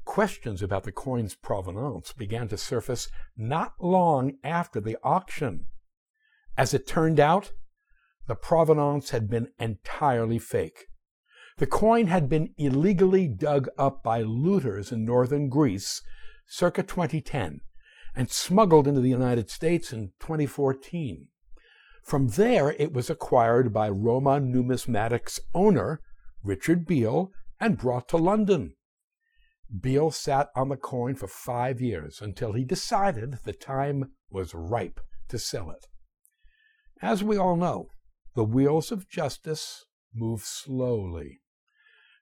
questions 0.04 0.62
about 0.62 0.84
the 0.84 0.92
coin's 0.92 1.34
provenance 1.34 2.12
began 2.12 2.48
to 2.48 2.56
surface 2.56 3.08
not 3.36 3.74
long 3.78 4.38
after 4.42 4.80
the 4.80 4.96
auction. 5.02 5.66
As 6.56 6.72
it 6.72 6.86
turned 6.86 7.20
out, 7.20 7.52
the 8.26 8.34
provenance 8.34 9.10
had 9.10 9.28
been 9.28 9.48
entirely 9.58 10.38
fake. 10.38 10.86
The 11.58 11.66
coin 11.66 12.06
had 12.06 12.28
been 12.28 12.54
illegally 12.56 13.28
dug 13.28 13.68
up 13.78 14.02
by 14.02 14.22
looters 14.22 14.90
in 14.90 15.04
northern 15.04 15.48
Greece 15.48 16.02
circa 16.46 16.82
2010 16.82 17.60
and 18.14 18.30
smuggled 18.30 18.88
into 18.88 19.00
the 19.00 19.10
United 19.10 19.50
States 19.50 19.92
in 19.92 20.12
2014. 20.20 21.28
From 22.06 22.28
there, 22.28 22.70
it 22.70 22.92
was 22.92 23.10
acquired 23.10 23.72
by 23.72 23.88
Roma 23.88 24.40
Numismatics 24.40 25.40
owner 25.52 26.00
Richard 26.44 26.86
Beale 26.86 27.32
and 27.58 27.76
brought 27.76 28.08
to 28.10 28.16
London. 28.16 28.76
Beale 29.80 30.12
sat 30.12 30.50
on 30.54 30.68
the 30.68 30.76
coin 30.76 31.16
for 31.16 31.26
five 31.26 31.80
years 31.80 32.20
until 32.22 32.52
he 32.52 32.64
decided 32.64 33.40
the 33.42 33.52
time 33.52 34.12
was 34.30 34.54
ripe 34.54 35.00
to 35.30 35.36
sell 35.36 35.68
it. 35.68 35.88
As 37.02 37.24
we 37.24 37.36
all 37.36 37.56
know, 37.56 37.88
the 38.36 38.44
wheels 38.44 38.92
of 38.92 39.08
justice 39.08 39.84
move 40.14 40.42
slowly. 40.42 41.40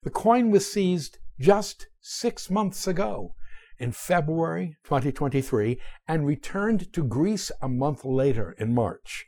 The 0.03 0.09
coin 0.09 0.51
was 0.51 0.73
seized 0.73 1.19
just 1.39 1.89
six 2.01 2.49
months 2.49 2.87
ago, 2.87 3.35
in 3.79 3.93
February 3.93 4.79
2023 4.85 5.79
and 6.09 6.27
returned 6.27 6.91
to 6.95 7.05
Greece 7.05 7.51
a 7.61 7.69
month 7.69 8.03
later 8.03 8.55
in 8.57 8.73
March. 8.73 9.27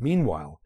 Meanwhile, 0.00 0.60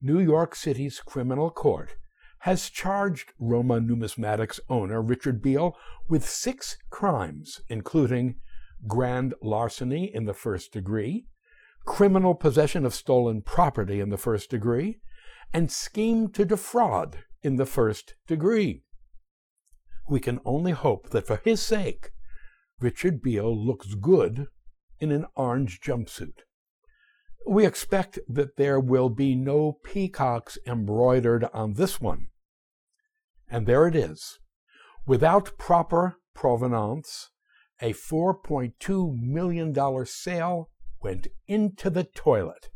New 0.00 0.18
York 0.18 0.54
City's 0.54 1.00
criminal 1.00 1.50
court 1.50 1.96
has 2.40 2.68
charged 2.68 3.32
Roma 3.38 3.80
Numismatics 3.80 4.60
owner 4.68 5.00
Richard 5.00 5.40
Beale 5.40 5.76
with 6.08 6.28
six 6.28 6.76
crimes, 6.90 7.62
including 7.68 8.36
grand 8.86 9.34
larceny 9.42 10.14
in 10.14 10.26
the 10.26 10.34
first 10.34 10.72
degree, 10.72 11.26
criminal 11.86 12.34
possession 12.34 12.84
of 12.84 12.94
stolen 12.94 13.40
property 13.40 14.00
in 14.00 14.10
the 14.10 14.18
first 14.18 14.50
degree, 14.50 15.00
and 15.52 15.70
scheme 15.70 16.28
to 16.28 16.44
defraud 16.44 17.24
in 17.42 17.56
the 17.56 17.66
first 17.66 18.14
degree. 18.26 18.82
We 20.08 20.20
can 20.20 20.40
only 20.44 20.72
hope 20.72 21.10
that 21.10 21.26
for 21.26 21.40
his 21.44 21.62
sake, 21.62 22.10
Richard 22.80 23.22
Beale 23.22 23.56
looks 23.56 23.94
good 23.94 24.48
in 25.00 25.12
an 25.12 25.26
orange 25.34 25.80
jumpsuit. 25.80 26.40
We 27.46 27.66
expect 27.66 28.18
that 28.28 28.56
there 28.56 28.80
will 28.80 29.10
be 29.10 29.34
no 29.34 29.72
peacocks 29.84 30.56
embroidered 30.66 31.44
on 31.52 31.74
this 31.74 32.00
one. 32.00 32.28
And 33.50 33.66
there 33.66 33.86
it 33.86 33.94
is. 33.94 34.38
Without 35.06 35.58
proper 35.58 36.16
provenance, 36.34 37.30
a 37.80 37.92
$4.2 37.92 39.20
million 39.20 40.06
sale 40.06 40.70
went 41.02 41.26
into 41.46 41.90
the 41.90 42.04
toilet. 42.04 42.70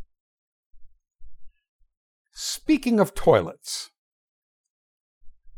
Speaking 2.32 3.00
of 3.00 3.14
toilets, 3.14 3.90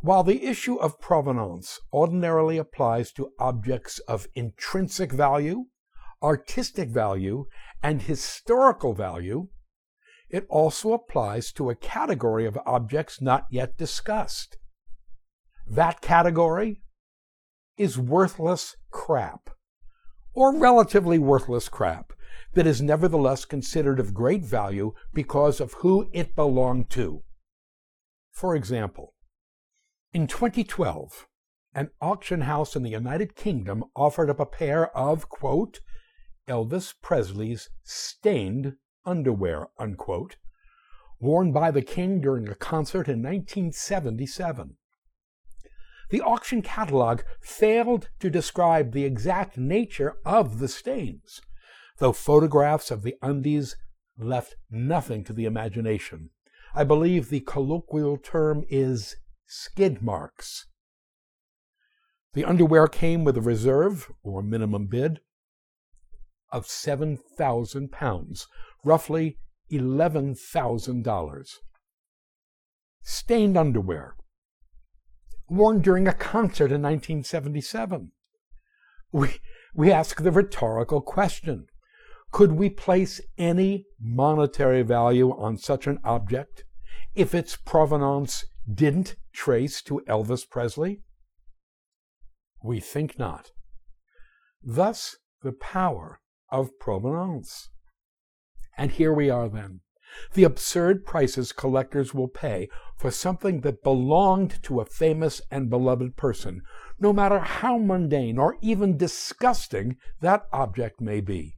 while 0.02 0.23
the 0.23 0.45
issue 0.45 0.76
of 0.76 1.00
provenance 1.00 1.81
ordinarily 1.93 2.57
applies 2.57 3.12
to 3.12 3.33
objects 3.38 3.99
of 4.00 4.29
intrinsic 4.35 5.12
value, 5.12 5.67
artistic 6.23 6.89
value, 6.89 7.47
and 7.83 8.03
historical 8.03 8.93
value, 8.93 9.49
it 10.29 10.47
also 10.49 10.93
applies 10.93 11.53
to 11.53 11.71
a 11.71 11.75
category 11.75 12.47
of 12.47 12.59
objects 12.65 13.21
not 13.21 13.47
yet 13.50 13.77
discussed. 13.77 14.57
That 15.67 16.00
category 16.00 16.83
is 17.77 17.99
worthless 17.99 18.77
crap, 18.91 19.50
or 20.35 20.57
relatively 20.57 21.19
worthless 21.19 21.69
crap, 21.69 22.12
that 22.55 22.67
is 22.67 22.83
nevertheless 22.83 23.45
considered 23.45 23.99
of 24.00 24.15
great 24.15 24.45
value 24.45 24.93
because 25.12 25.61
of 25.61 25.75
who 25.75 26.09
it 26.12 26.35
belonged 26.35 26.91
to. 26.91 27.23
For 28.33 28.55
example, 28.55 29.15
in 30.12 30.27
2012, 30.27 31.27
an 31.75 31.91
auction 32.00 32.43
house 32.43 32.75
in 32.75 32.83
the 32.83 32.91
United 32.91 33.37
Kingdom 33.37 33.85
offered 33.95 34.29
up 34.29 34.41
a 34.41 34.47
pair 34.47 34.97
of, 34.97 35.29
quote, 35.29 35.81
Elvis 36.50 36.92
Presley's 37.00 37.71
stained 37.85 38.75
underwear, 39.07 39.69
unquote, 39.78 40.37
worn 41.21 41.52
by 41.52 41.71
the 41.71 41.83
king 41.83 42.21
during 42.21 42.49
a 42.49 42.57
concert 42.57 43.09
in 43.09 43.23
1977. 43.23 44.76
The 46.11 46.21
auction 46.21 46.61
catalog 46.61 47.21
failed 47.40 48.09
to 48.19 48.28
describe 48.28 48.92
the 48.92 49.04
exact 49.04 49.57
nature 49.57 50.16
of 50.25 50.59
the 50.59 50.66
stains, 50.66 51.40
though 51.99 52.12
photographs 52.12 52.90
of 52.90 53.02
the 53.02 53.14
undies 53.23 53.76
left 54.19 54.57
nothing 54.69 55.23
to 55.25 55.33
the 55.33 55.45
imagination. 55.45 56.30
I 56.75 56.83
believe 56.83 57.28
the 57.28 57.40
colloquial 57.40 58.16
term 58.16 58.64
is 58.69 59.16
skid 59.47 60.02
marks. 60.02 60.66
The 62.33 62.45
underwear 62.45 62.88
came 62.88 63.23
with 63.23 63.37
a 63.37 63.40
reserve, 63.40 64.11
or 64.23 64.42
minimum 64.42 64.87
bid, 64.87 65.21
of 66.52 66.66
7,000 66.66 67.92
pounds, 67.92 68.47
roughly 68.85 69.38
$11,000. 69.73 71.47
Stained 73.02 73.57
underwear, 73.57 74.16
worn 75.49 75.80
during 75.80 76.06
a 76.06 76.13
concert 76.13 76.73
in 76.73 76.82
1977. 76.82 78.13
We, 79.13 79.41
we 79.75 79.91
ask 79.91 80.23
the 80.23 80.30
rhetorical 80.30 81.00
question 81.00 81.67
Could 82.30 82.52
we 82.52 82.71
place 82.71 83.21
any 83.39 83.86
monetary 84.00 84.82
value 84.82 85.30
on 85.30 85.56
such 85.56 85.86
an 85.86 85.99
object 86.04 86.65
if 87.15 87.34
its 87.34 87.56
provenance 87.56 88.45
didn't 88.73 89.17
trace 89.32 89.82
to 89.82 90.02
Elvis 90.08 90.49
Presley? 90.49 91.02
We 92.63 92.78
think 92.78 93.19
not. 93.19 93.50
Thus, 94.63 95.17
the 95.43 95.52
power 95.52 96.21
of 96.50 96.78
provenance. 96.78 97.69
And 98.76 98.93
here 98.93 99.13
we 99.13 99.30
are 99.30 99.49
then. 99.49 99.80
The 100.34 100.45
absurd 100.45 101.06
prices 101.06 101.52
collectors 101.52 102.13
will 102.13 102.28
pay 102.28 102.69
for 102.97 103.10
something 103.10 103.60
that 103.60 103.84
belonged 103.84 104.60
to 104.65 104.80
a 104.80 104.84
famous 104.84 105.41
and 105.50 105.71
beloved 105.71 106.17
person, 106.17 106.63
no 106.99 107.13
matter 107.13 107.39
how 107.39 107.78
mundane 107.78 108.39
or 108.39 108.56
even 108.60 108.97
disgusting 108.97 109.97
that 110.21 110.47
object 110.52 111.00
may 111.00 111.21
be. 111.21 111.56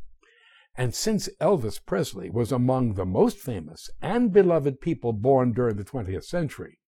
And 0.74 0.94
since 0.94 1.28
Elvis 1.40 1.84
Presley 1.84 2.30
was 2.30 2.52
among 2.52 2.94
the 2.94 3.06
most 3.06 3.38
famous 3.38 3.90
and 4.00 4.32
beloved 4.32 4.80
people 4.80 5.12
born 5.12 5.52
during 5.52 5.76
the 5.76 5.84
20th 5.84 6.24
century, 6.24 6.78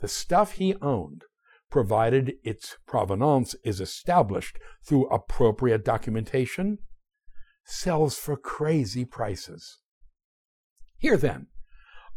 the 0.00 0.08
stuff 0.08 0.52
he 0.52 0.74
owned, 0.82 1.24
provided 1.70 2.34
its 2.42 2.76
provenance 2.86 3.54
is 3.64 3.80
established 3.80 4.58
through 4.84 5.08
appropriate 5.08 5.84
documentation, 5.84 6.78
sells 7.64 8.18
for 8.18 8.36
crazy 8.36 9.04
prices. 9.04 9.78
Here, 10.98 11.16
then, 11.16 11.48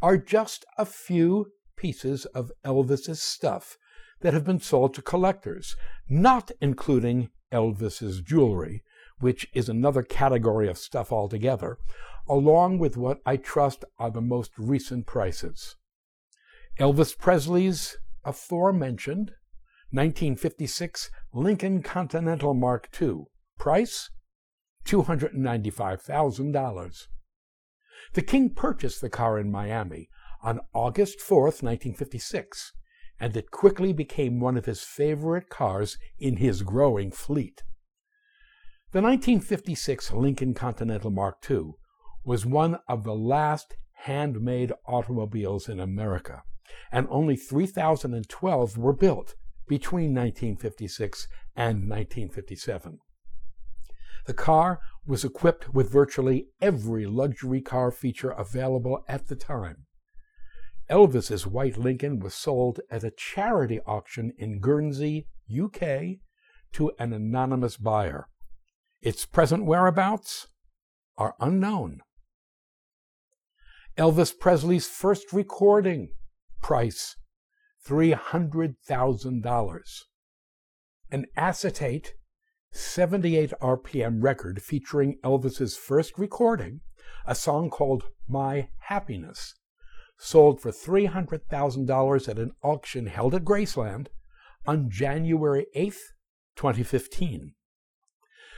are 0.01 0.17
just 0.17 0.65
a 0.77 0.85
few 0.85 1.47
pieces 1.75 2.25
of 2.25 2.51
Elvis's 2.63 3.21
stuff 3.21 3.77
that 4.21 4.33
have 4.33 4.45
been 4.45 4.59
sold 4.59 4.93
to 4.93 5.01
collectors, 5.01 5.75
not 6.07 6.51
including 6.61 7.29
Elvis's 7.51 8.21
jewelry, 8.21 8.83
which 9.19 9.47
is 9.53 9.69
another 9.69 10.03
category 10.03 10.67
of 10.67 10.77
stuff 10.77 11.11
altogether, 11.11 11.77
along 12.27 12.79
with 12.79 12.97
what 12.97 13.19
I 13.25 13.37
trust 13.37 13.85
are 13.97 14.11
the 14.11 14.21
most 14.21 14.51
recent 14.57 15.05
prices. 15.05 15.75
Elvis 16.79 17.17
Presley's 17.17 17.97
aforementioned 18.23 19.31
1956 19.91 21.09
Lincoln 21.33 21.81
Continental 21.81 22.53
Mark 22.53 22.89
II. 22.99 23.25
Price 23.57 24.09
$295,000. 24.85 27.07
The 28.13 28.21
king 28.21 28.51
purchased 28.51 29.01
the 29.01 29.09
car 29.09 29.39
in 29.39 29.51
Miami 29.51 30.09
on 30.41 30.61
August 30.73 31.19
4, 31.21 31.43
1956, 31.43 32.71
and 33.19 33.35
it 33.35 33.51
quickly 33.51 33.91
became 33.93 34.39
one 34.39 34.57
of 34.57 34.65
his 34.65 34.81
favorite 34.81 35.49
cars 35.49 35.97
in 36.19 36.37
his 36.37 36.61
growing 36.61 37.11
fleet. 37.11 37.63
The 38.91 39.01
1956 39.01 40.13
Lincoln 40.13 40.53
Continental 40.53 41.09
Mark 41.11 41.43
II 41.49 41.71
was 42.23 42.45
one 42.45 42.77
of 42.87 43.03
the 43.03 43.15
last 43.15 43.75
handmade 44.03 44.71
automobiles 44.87 45.67
in 45.67 45.79
America 45.79 46.43
and 46.91 47.07
only 47.09 47.35
3,012 47.35 48.77
were 48.77 48.93
built 48.93 49.35
between 49.67 50.13
1956 50.13 51.27
and 51.55 51.89
1957. 51.89 52.99
The 54.25 54.33
car 54.33 54.79
was 55.05 55.23
equipped 55.23 55.73
with 55.73 55.91
virtually 55.91 56.47
every 56.61 57.05
luxury 57.05 57.61
car 57.61 57.91
feature 57.91 58.31
available 58.31 59.05
at 59.07 59.27
the 59.27 59.35
time. 59.35 59.85
Elvis's 60.89 61.47
white 61.47 61.77
Lincoln 61.77 62.19
was 62.19 62.33
sold 62.33 62.81
at 62.91 63.03
a 63.03 63.11
charity 63.11 63.79
auction 63.85 64.33
in 64.37 64.59
Guernsey, 64.59 65.27
UK, 65.51 66.19
to 66.73 66.91
an 66.99 67.13
anonymous 67.13 67.77
buyer. 67.77 68.27
Its 69.01 69.25
present 69.25 69.65
whereabouts 69.65 70.47
are 71.17 71.35
unknown. 71.39 72.01
Elvis 73.97 74.37
Presley's 74.37 74.87
first 74.87 75.31
recording 75.31 76.09
price 76.61 77.15
$300,000. 77.87 80.01
An 81.11 81.25
acetate 81.37 82.15
78 82.75 83.53
RPM 83.61 84.21
record 84.21 84.61
featuring 84.61 85.17
Elvis's 85.23 85.77
first 85.77 86.19
recording, 86.19 86.81
a 87.25 87.33
song 87.33 87.69
called 87.69 88.03
My 88.27 88.67
Happiness, 88.89 89.55
sold 90.17 90.59
for 90.59 90.71
$300,000 90.71 92.29
at 92.29 92.37
an 92.37 92.51
auction 92.61 93.07
held 93.07 93.33
at 93.33 93.45
Graceland 93.45 94.07
on 94.65 94.89
January 94.89 95.67
8, 95.73 95.93
2015. 96.57 97.53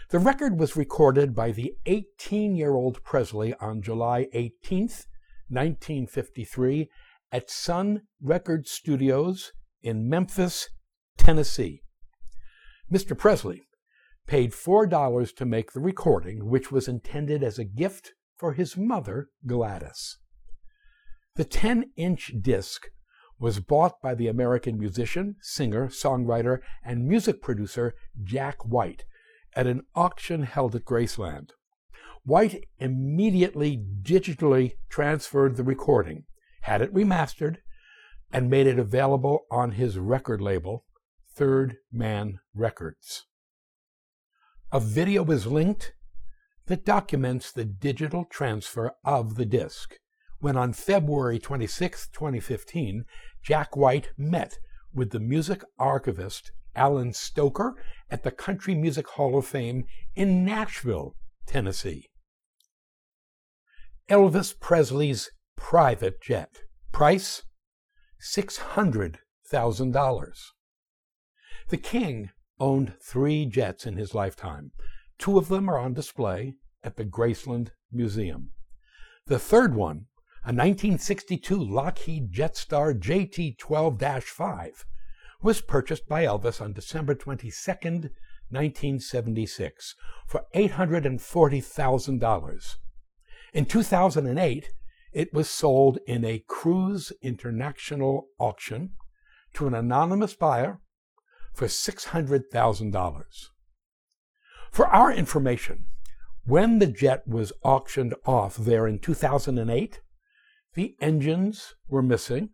The 0.10 0.19
record 0.19 0.60
was 0.60 0.75
recorded 0.75 1.36
by 1.36 1.51
the 1.51 1.75
18 1.86 2.56
year 2.56 2.73
old 2.73 3.03
Presley 3.03 3.53
on 3.60 3.84
July 3.84 4.25
18, 4.34 4.89
1953, 5.49 6.89
at 7.32 7.51
Sun 7.51 8.01
Record 8.19 8.67
Studios 8.67 9.51
in 9.84 10.10
Memphis, 10.10 10.69
Tennessee. 11.19 11.84
Mr. 12.91 13.15
Presley 13.15 13.66
paid 14.27 14.51
$4 14.51 15.35
to 15.35 15.45
make 15.45 15.71
the 15.71 15.79
recording, 15.79 16.49
which 16.49 16.71
was 16.71 16.87
intended 16.87 17.43
as 17.43 17.57
a 17.57 17.63
gift 17.63 18.13
for 18.35 18.53
his 18.53 18.77
mother, 18.77 19.29
Gladys. 19.45 20.17
The 21.35 21.45
10 21.45 21.91
inch 21.95 22.33
disc 22.41 22.87
was 23.39 23.59
bought 23.59 24.01
by 24.01 24.15
the 24.15 24.27
American 24.27 24.77
musician, 24.77 25.35
singer, 25.41 25.87
songwriter, 25.87 26.59
and 26.83 27.07
music 27.07 27.41
producer 27.41 27.93
Jack 28.23 28.65
White 28.65 29.05
at 29.55 29.67
an 29.67 29.83
auction 29.95 30.43
held 30.43 30.75
at 30.75 30.85
Graceland. 30.85 31.51
White 32.23 32.65
immediately 32.79 33.81
digitally 34.01 34.73
transferred 34.89 35.55
the 35.55 35.63
recording, 35.63 36.25
had 36.61 36.81
it 36.81 36.93
remastered, 36.93 37.57
and 38.31 38.49
made 38.49 38.67
it 38.67 38.77
available 38.77 39.45
on 39.49 39.71
his 39.71 39.97
record 39.97 40.41
label, 40.41 40.83
Third 41.33 41.77
Man 41.91 42.39
Records. 42.53 43.25
A 44.69 44.82
video 44.82 45.23
is 45.32 45.47
linked 45.47 45.93
that 46.65 46.84
documents 46.84 47.53
the 47.53 47.63
digital 47.63 48.25
transfer 48.25 48.91
of 49.06 49.36
the 49.36 49.45
disc 49.45 49.95
when 50.39 50.58
on 50.58 50.73
February 50.73 51.39
26, 51.39 52.10
2015, 52.10 53.06
Jack 53.41 53.77
White 53.77 54.10
met 54.17 54.60
with 54.93 55.12
the 55.12 55.21
music 55.21 55.63
archivist 55.80 56.51
Alan 56.75 57.13
Stoker 57.13 57.82
at 58.12 58.23
the 58.23 58.32
Country 58.32 58.75
Music 58.75 59.08
Hall 59.08 59.38
of 59.38 59.47
Fame 59.47 59.86
in 60.15 60.43
Nashville, 60.43 61.15
Tennessee. 61.45 62.10
Elvis 64.10 64.53
Presley's 64.60 65.32
private 65.56 66.21
jet. 66.21 66.63
Price 66.91 67.43
$600,000. 68.21 70.38
The 71.69 71.77
king 71.77 72.32
owned 72.59 72.93
three 73.01 73.45
jets 73.45 73.85
in 73.85 73.97
his 73.97 74.15
lifetime. 74.15 74.71
Two 75.17 75.37
of 75.37 75.47
them 75.47 75.69
are 75.69 75.77
on 75.77 75.93
display 75.93 76.55
at 76.83 76.95
the 76.95 77.05
Graceland 77.05 77.69
Museum. 77.91 78.51
The 79.27 79.39
third 79.39 79.75
one, 79.75 80.05
a 80.43 80.53
1962 80.53 81.61
Lockheed 81.61 82.31
Jetstar 82.31 82.97
JT 82.97 83.57
12 83.57 84.23
5, 84.23 84.85
was 85.41 85.59
purchased 85.61 86.07
by 86.07 86.23
Elvis 86.23 86.61
on 86.61 86.71
December 86.73 87.13
22, 87.13 87.51
1976, 88.49 89.95
for 90.25 90.45
$840,000. 90.55 92.75
In 93.53 93.65
2008, 93.65 94.69
it 95.13 95.33
was 95.33 95.49
sold 95.49 95.99
in 96.07 96.23
a 96.23 96.41
Kruse 96.47 97.11
International 97.21 98.29
auction 98.39 98.91
to 99.53 99.67
an 99.67 99.73
anonymous 99.73 100.33
buyer 100.35 100.79
for 101.57 101.65
$600,000. 101.65 103.23
For 104.71 104.87
our 104.87 105.11
information, 105.11 105.85
when 106.45 106.77
the 106.77 106.85
jet 106.85 107.27
was 107.27 107.51
auctioned 107.63 108.13
off 108.27 108.57
there 108.57 108.85
in 108.85 108.99
2008, 108.99 109.99
the 110.75 110.95
engines 111.01 111.73
were 111.89 112.03
missing 112.03 112.51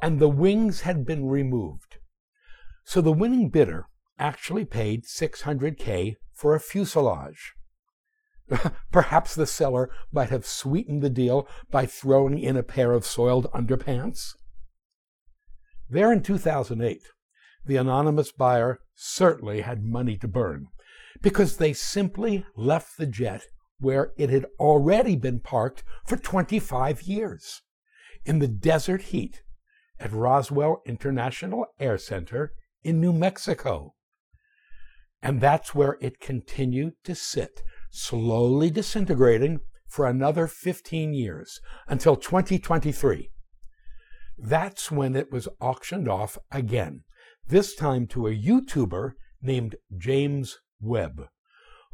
and 0.00 0.18
the 0.18 0.30
wings 0.30 0.80
had 0.80 1.04
been 1.04 1.26
removed. 1.26 1.98
So 2.84 3.02
the 3.02 3.12
winning 3.12 3.50
bidder 3.50 3.86
actually 4.18 4.64
paid 4.64 5.04
600K 5.04 6.16
for 6.32 6.54
a 6.54 6.60
fuselage. 6.60 7.52
Perhaps 8.90 9.34
the 9.34 9.46
seller 9.46 9.90
might 10.10 10.30
have 10.30 10.46
sweetened 10.46 11.02
the 11.02 11.10
deal 11.10 11.46
by 11.70 11.84
throwing 11.84 12.38
in 12.38 12.56
a 12.56 12.62
pair 12.62 12.92
of 12.92 13.04
soiled 13.04 13.52
underpants. 13.52 14.32
There 15.90 16.10
in 16.10 16.22
2008, 16.22 17.02
the 17.66 17.76
anonymous 17.76 18.32
buyer 18.32 18.80
certainly 18.94 19.60
had 19.60 19.84
money 19.84 20.16
to 20.16 20.28
burn 20.28 20.68
because 21.22 21.56
they 21.56 21.72
simply 21.72 22.44
left 22.56 22.96
the 22.96 23.06
jet 23.06 23.42
where 23.78 24.12
it 24.16 24.30
had 24.30 24.46
already 24.58 25.16
been 25.16 25.40
parked 25.40 25.82
for 26.06 26.16
25 26.16 27.02
years 27.02 27.62
in 28.24 28.38
the 28.38 28.48
desert 28.48 29.02
heat 29.02 29.42
at 29.98 30.12
Roswell 30.12 30.82
International 30.86 31.66
Air 31.78 31.98
Center 31.98 32.52
in 32.82 33.00
New 33.00 33.12
Mexico. 33.12 33.94
And 35.22 35.40
that's 35.40 35.74
where 35.74 35.96
it 36.00 36.20
continued 36.20 36.94
to 37.04 37.14
sit, 37.14 37.62
slowly 37.90 38.70
disintegrating 38.70 39.60
for 39.88 40.06
another 40.06 40.46
15 40.46 41.14
years 41.14 41.60
until 41.88 42.16
2023. 42.16 43.30
That's 44.38 44.90
when 44.90 45.16
it 45.16 45.32
was 45.32 45.48
auctioned 45.60 46.08
off 46.08 46.36
again, 46.50 47.04
this 47.48 47.74
time 47.74 48.06
to 48.08 48.26
a 48.26 48.36
YouTuber 48.36 49.12
named 49.42 49.76
James 49.96 50.58
Webb 50.80 51.28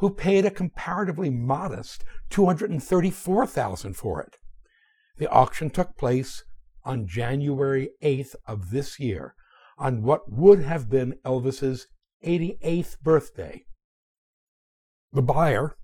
who 0.02 0.10
paid 0.10 0.44
a 0.44 0.50
comparatively 0.50 1.30
modest 1.30 2.02
234,000 2.30 3.94
for 3.94 4.20
it. 4.20 4.36
The 5.16 5.30
auction 5.30 5.70
took 5.70 5.96
place 5.96 6.42
on 6.84 7.06
January 7.06 7.90
8th 8.02 8.34
of 8.44 8.70
this 8.70 8.98
year, 8.98 9.36
on 9.78 10.02
what 10.02 10.28
would 10.28 10.60
have 10.64 10.90
been 10.90 11.14
Elvis's 11.24 11.86
88th 12.26 12.98
birthday. 13.00 13.64
The 15.12 15.22
buyer, 15.22 15.76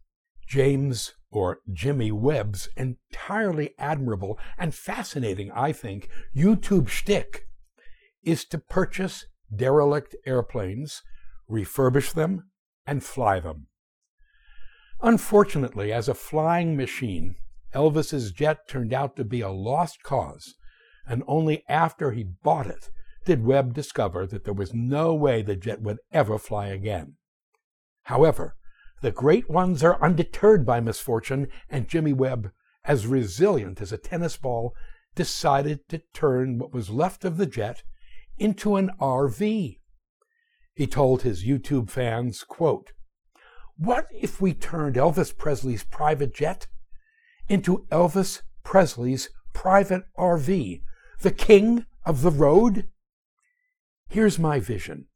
James 0.45 1.15
or 1.31 1.61
Jimmy 1.73 2.11
Webb's 2.11 2.69
entirely 2.77 3.75
admirable 3.79 4.37
and 4.59 4.75
fascinating, 4.75 5.53
I 5.53 5.71
think, 5.71 6.09
YouTube 6.35 6.89
shtick 6.89 7.47
is 8.25 8.45
to 8.47 8.59
purchase 8.59 9.27
derelict 9.55 10.15
airplanes, 10.27 11.03
refurbish 11.49 12.13
them, 12.13 12.51
and 12.87 13.03
fly 13.03 13.41
them. 13.41 13.67
Unfortunately, 15.01 15.93
as 15.93 16.09
a 16.09 16.15
flying 16.15 16.77
machine, 16.77 17.37
Elvis's 17.75 18.33
jet 18.33 18.69
turned 18.69 18.93
out 18.93 19.17
to 19.17 19.25
be 19.25 19.41
a 19.41 19.51
lost 19.51 20.03
cause, 20.03 20.55
and 21.07 21.23
only 21.27 21.63
after 21.69 22.13
he 22.13 22.25
bought 22.25 22.67
it 22.67 22.91
did 23.25 23.45
Webb 23.45 23.75
discover 23.75 24.27
that 24.27 24.45
there 24.45 24.55
was 24.55 24.73
no 24.73 25.15
way 25.15 25.43
the 25.43 25.55
jet 25.55 25.83
would 25.83 25.99
ever 26.13 26.39
fly 26.39 26.69
again. 26.69 27.17
However, 28.05 28.57
the 29.03 29.13
great 29.13 29.49
ones 29.49 29.85
are 29.85 30.03
undeterred 30.03 30.65
by 30.65 30.81
misfortune, 30.81 31.49
and 31.69 31.89
Jimmy 31.89 32.13
Webb, 32.13 32.51
as 32.85 33.07
resilient 33.07 33.81
as 33.81 33.93
a 33.93 33.99
tennis 33.99 34.37
ball, 34.37 34.75
decided 35.15 35.89
to 35.89 36.03
turn 36.15 36.59
what 36.59 36.73
was 36.73 36.91
left 36.91 37.25
of 37.25 37.37
the 37.37 37.47
jet 37.47 37.83
into 38.39 38.77
an 38.77 38.91
RV. 39.01 39.79
He 40.75 40.87
told 40.87 41.23
his 41.23 41.45
YouTube 41.45 41.91
fans, 41.91 42.45
quote, 42.45 42.93
what 43.77 44.09
if 44.13 44.41
we 44.41 44.55
turned 44.55 44.97
Elvis 44.97 45.37
Presley's 45.37 45.85
private 45.85 46.35
jet 46.35 46.67
into 47.49 47.87
Elvis 47.91 48.43
Presley's 48.65 49.31
private 49.53 50.03
RV, 50.19 50.83
the 51.21 51.31
king 51.31 51.87
of 52.05 52.23
the 52.23 52.31
road? 52.31 52.89
Here's 54.09 54.39
my 54.39 54.59
vision. 54.59 55.07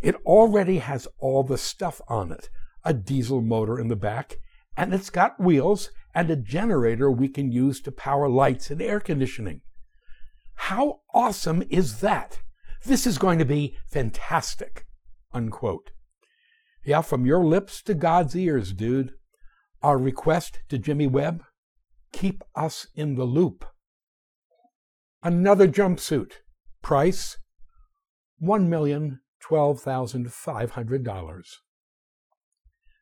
It 0.00 0.14
already 0.24 0.78
has 0.78 1.08
all 1.18 1.42
the 1.42 1.58
stuff 1.58 2.00
on 2.08 2.32
it 2.32 2.48
a 2.84 2.94
diesel 2.94 3.42
motor 3.42 3.80
in 3.80 3.88
the 3.88 3.96
back, 3.96 4.36
and 4.76 4.94
it's 4.94 5.10
got 5.10 5.40
wheels 5.40 5.90
and 6.14 6.30
a 6.30 6.36
generator 6.36 7.10
we 7.10 7.28
can 7.28 7.50
use 7.50 7.80
to 7.80 7.90
power 7.90 8.28
lights 8.28 8.70
and 8.70 8.80
air 8.80 9.00
conditioning. 9.00 9.60
How 10.54 11.00
awesome 11.12 11.64
is 11.68 12.00
that? 12.00 12.38
This 12.84 13.06
is 13.06 13.18
going 13.18 13.38
to 13.38 13.44
be 13.44 13.76
fantastic. 13.88 14.86
Unquote. 15.32 15.92
Yeah, 16.84 17.02
from 17.02 17.26
your 17.26 17.44
lips 17.44 17.82
to 17.82 17.94
God's 17.94 18.34
ears, 18.36 18.72
dude. 18.72 19.12
Our 19.82 19.98
request 19.98 20.60
to 20.68 20.78
Jimmy 20.78 21.06
Webb 21.06 21.44
keep 22.12 22.42
us 22.54 22.86
in 22.94 23.16
the 23.16 23.24
loop. 23.24 23.66
Another 25.22 25.68
jumpsuit. 25.68 26.32
Price 26.82 27.38
$1,012,500. 28.42 31.42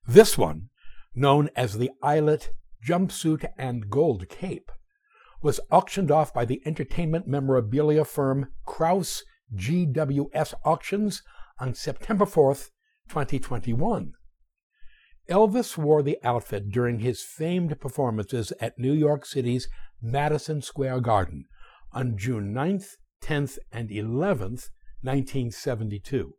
This 0.07 0.39
one, 0.39 0.69
known 1.15 1.49
as 1.57 1.79
the 1.79 1.91
Eyelet 2.03 2.51
Jumpsuit 2.87 3.47
and 3.57 3.89
Gold 3.89 4.29
Cape, 4.29 4.71
was 5.43 5.59
auctioned 5.71 6.11
off 6.11 6.35
by 6.35 6.45
the 6.45 6.61
entertainment 6.67 7.29
memorabilia 7.29 8.05
firm 8.05 8.49
Kruse 8.67 9.25
GWS 9.55 10.55
Auctions 10.65 11.23
on 11.59 11.75
September 11.75 12.25
4th, 12.25 12.71
2021. 13.09 14.13
Elvis 15.29 15.79
wore 15.79 16.03
the 16.03 16.19
outfit 16.23 16.71
during 16.71 16.99
his 16.99 17.23
famed 17.23 17.81
performances 17.81 18.53
at 18.61 18.79
New 18.79 18.93
York 18.93 19.25
City's 19.25 19.69
Madison 20.03 20.61
Square 20.61 21.01
Garden 21.01 21.47
on 21.93 22.19
June 22.19 22.53
9th, 22.53 22.97
10th, 23.23 23.59
and 23.73 23.89
11th, 23.89 24.69
1972. 25.01 26.35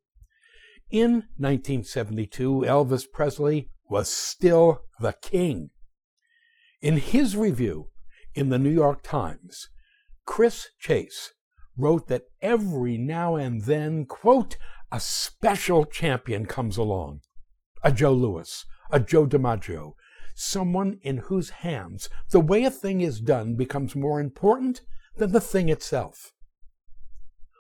In 0.92 1.12
1972, 1.38 2.64
Elvis 2.68 3.06
Presley 3.12 3.70
was 3.90 4.10
still 4.10 4.82
the 5.00 5.14
king. 5.14 5.72
In 6.82 6.98
his 6.98 7.36
review 7.36 7.90
in 8.36 8.50
the 8.50 8.60
New 8.60 8.70
York 8.70 9.02
Times, 9.02 9.70
Chris 10.26 10.70
Chase 10.80 11.34
wrote 11.78 12.08
that 12.08 12.24
every 12.42 12.98
now 12.98 13.36
and 13.36 13.62
then, 13.64 14.06
quote, 14.06 14.58
a 14.92 15.00
special 15.00 15.86
champion 15.86 16.46
comes 16.46 16.78
along. 16.78 17.22
a 17.84 17.92
Joe 17.92 18.14
Louis, 18.14 18.66
a 18.92 19.00
Joe 19.00 19.28
DiMaggio, 19.28 19.94
someone 20.34 21.00
in 21.02 21.18
whose 21.18 21.50
hands 21.50 22.10
the 22.32 22.40
way 22.40 22.64
a 22.64 22.72
thing 22.72 23.02
is 23.02 23.20
done 23.20 23.56
becomes 23.56 23.96
more 23.96 24.20
important 24.20 24.82
than 25.18 25.32
the 25.32 25.42
thing 25.42 25.70
itself. 25.70 26.34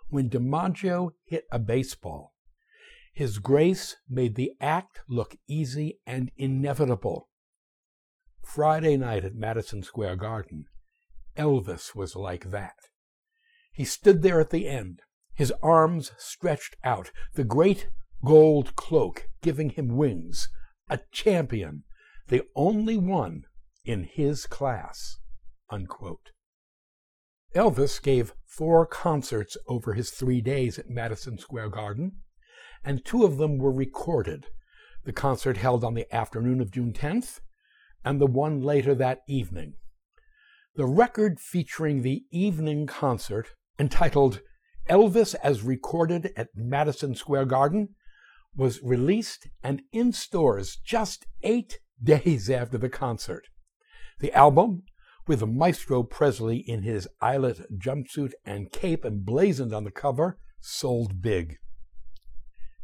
When 0.10 0.30
DiMaggio 0.30 1.12
hit 1.26 1.46
a 1.52 1.60
baseball, 1.60 2.34
his 3.14 3.40
grace 3.40 3.96
made 4.10 4.36
the 4.36 4.54
act 4.60 5.02
look 5.08 5.36
easy 5.48 6.00
and 6.06 6.32
inevitable. 6.36 7.30
Friday 8.44 8.98
night 8.98 9.24
at 9.24 9.36
Madison 9.36 9.84
Square 9.84 10.18
Garden, 10.18 10.66
Elvis 11.38 11.96
was 11.96 12.16
like 12.16 12.52
that. 12.52 12.76
He 13.76 13.84
stood 13.84 14.22
there 14.22 14.40
at 14.40 14.52
the 14.52 14.70
end, 14.70 15.02
his 15.34 15.52
arms 15.62 16.14
stretched 16.18 16.78
out, 16.86 17.12
the 17.34 17.44
great 17.44 17.90
gold 18.24 18.78
cloak 18.78 19.28
giving 19.42 19.70
him 19.70 19.98
wings, 19.98 20.48
a 20.90 21.02
champion, 21.12 21.84
the 22.30 22.44
only 22.56 22.96
one 22.96 23.44
in 23.84 24.06
his 24.06 24.46
class. 24.46 25.18
Unquote. 25.70 26.32
Elvis 27.54 28.02
gave 28.02 28.34
four 28.46 28.86
concerts 28.86 29.58
over 29.68 29.94
his 29.94 30.12
three 30.12 30.40
days 30.40 30.80
at 30.80 30.90
Madison 30.90 31.38
Square 31.38 31.70
Garden, 31.70 32.14
and 32.82 33.04
two 33.04 33.26
of 33.26 33.38
them 33.38 33.58
were 33.58 33.74
recorded. 33.74 34.48
The 35.04 35.14
concert 35.14 35.58
held 35.58 35.84
on 35.84 35.96
the 35.96 36.14
afternoon 36.16 36.62
of 36.62 36.72
June 36.72 36.94
10th, 36.94 37.42
and 38.06 38.22
the 38.22 38.28
one 38.28 38.62
later 38.62 38.96
that 38.96 39.20
evening. 39.28 39.74
The 40.76 40.86
record 40.86 41.40
featuring 41.42 42.02
the 42.02 42.24
evening 42.32 42.88
concert, 42.88 43.50
entitled 43.80 44.42
Elvis 44.90 45.36
as 45.44 45.64
Recorded 45.64 46.32
at 46.36 46.50
Madison 46.56 47.16
Square 47.16 47.46
Garden, 47.46 47.90
was 48.56 48.82
released 48.82 49.48
and 49.64 49.82
in 49.92 50.14
stores 50.14 50.78
just 50.86 51.26
eight 51.44 51.80
days 52.04 52.50
after 52.50 52.78
the 52.78 52.90
concert. 52.90 53.48
The 54.20 54.34
album, 54.34 54.84
with 55.28 55.46
Maestro 55.46 56.04
Presley 56.04 56.58
in 56.58 56.84
his 56.84 57.08
eyelet 57.20 57.62
jumpsuit 57.78 58.34
and 58.46 58.72
cape 58.72 59.04
emblazoned 59.04 59.74
on 59.74 59.84
the 59.84 59.92
cover, 59.92 60.40
sold 60.62 61.22
big, 61.22 61.58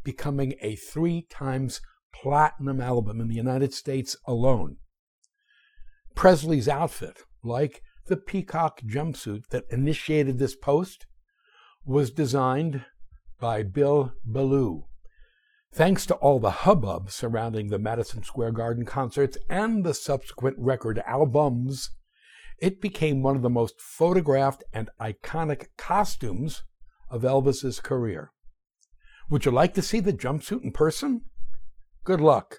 becoming 0.03 0.55
a 0.61 0.75
three 0.75 1.27
times 1.29 1.81
platinum 2.13 2.81
album 2.81 3.21
in 3.21 3.27
the 3.27 3.35
United 3.35 3.73
States 3.73 4.15
alone. 4.25 4.77
Presley's 6.15 6.67
outfit, 6.67 7.23
like 7.43 7.81
the 8.07 8.17
peacock 8.17 8.81
jumpsuit 8.81 9.47
that 9.49 9.65
initiated 9.69 10.39
this 10.39 10.55
post, 10.55 11.05
was 11.85 12.11
designed 12.11 12.85
by 13.39 13.63
Bill 13.63 14.13
Belew, 14.29 14.85
Thanks 15.73 16.05
to 16.07 16.15
all 16.15 16.41
the 16.41 16.51
hubbub 16.51 17.11
surrounding 17.11 17.69
the 17.69 17.79
Madison 17.79 18.23
Square 18.23 18.51
Garden 18.51 18.83
concerts 18.83 19.37
and 19.49 19.85
the 19.85 19.93
subsequent 19.93 20.57
record 20.59 21.01
albums, 21.07 21.91
it 22.59 22.81
became 22.81 23.23
one 23.23 23.37
of 23.37 23.41
the 23.41 23.49
most 23.49 23.79
photographed 23.79 24.65
and 24.73 24.89
iconic 24.99 25.67
costumes 25.77 26.63
of 27.09 27.21
Elvis's 27.21 27.79
career. 27.79 28.31
Would 29.29 29.45
you 29.45 29.51
like 29.51 29.73
to 29.75 29.81
see 29.81 30.01
the 30.01 30.11
jumpsuit 30.11 30.61
in 30.61 30.73
person? 30.73 31.21
Good 32.03 32.19
luck. 32.19 32.57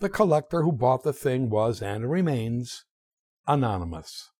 The 0.00 0.10
collector 0.10 0.62
who 0.62 0.72
bought 0.72 1.04
the 1.04 1.14
thing 1.14 1.48
was 1.48 1.80
and 1.80 2.10
remains 2.10 2.84
anonymous. 3.46 4.30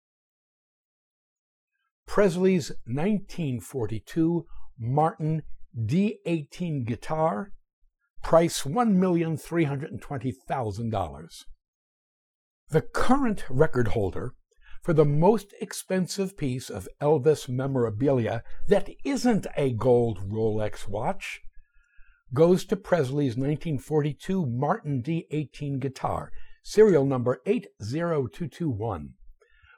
Presley's 2.07 2.71
1942 2.87 4.47
Martin 4.79 5.43
D18 5.79 6.87
guitar 6.87 7.53
price 8.23 8.63
$1,320,000. 8.63 11.45
The 12.69 12.81
current 12.81 13.45
record 13.49 13.89
holder 13.89 14.35
for 14.83 14.93
the 14.93 15.05
most 15.05 15.55
expensive 15.61 16.37
piece 16.37 16.69
of 16.71 16.89
Elvis 17.01 17.49
memorabilia 17.49 18.43
that 18.69 18.89
isn't 19.05 19.47
a 19.57 19.73
gold 19.73 20.31
Rolex 20.31 20.89
watch 20.89 21.41
goes 22.35 22.65
to 22.65 22.75
Presley's 22.77 23.37
1942 23.37 24.47
Martin 24.47 25.03
D18 25.03 25.81
guitar, 25.81 26.33
serial 26.63 27.05
number 27.05 27.41
80221, 27.47 29.15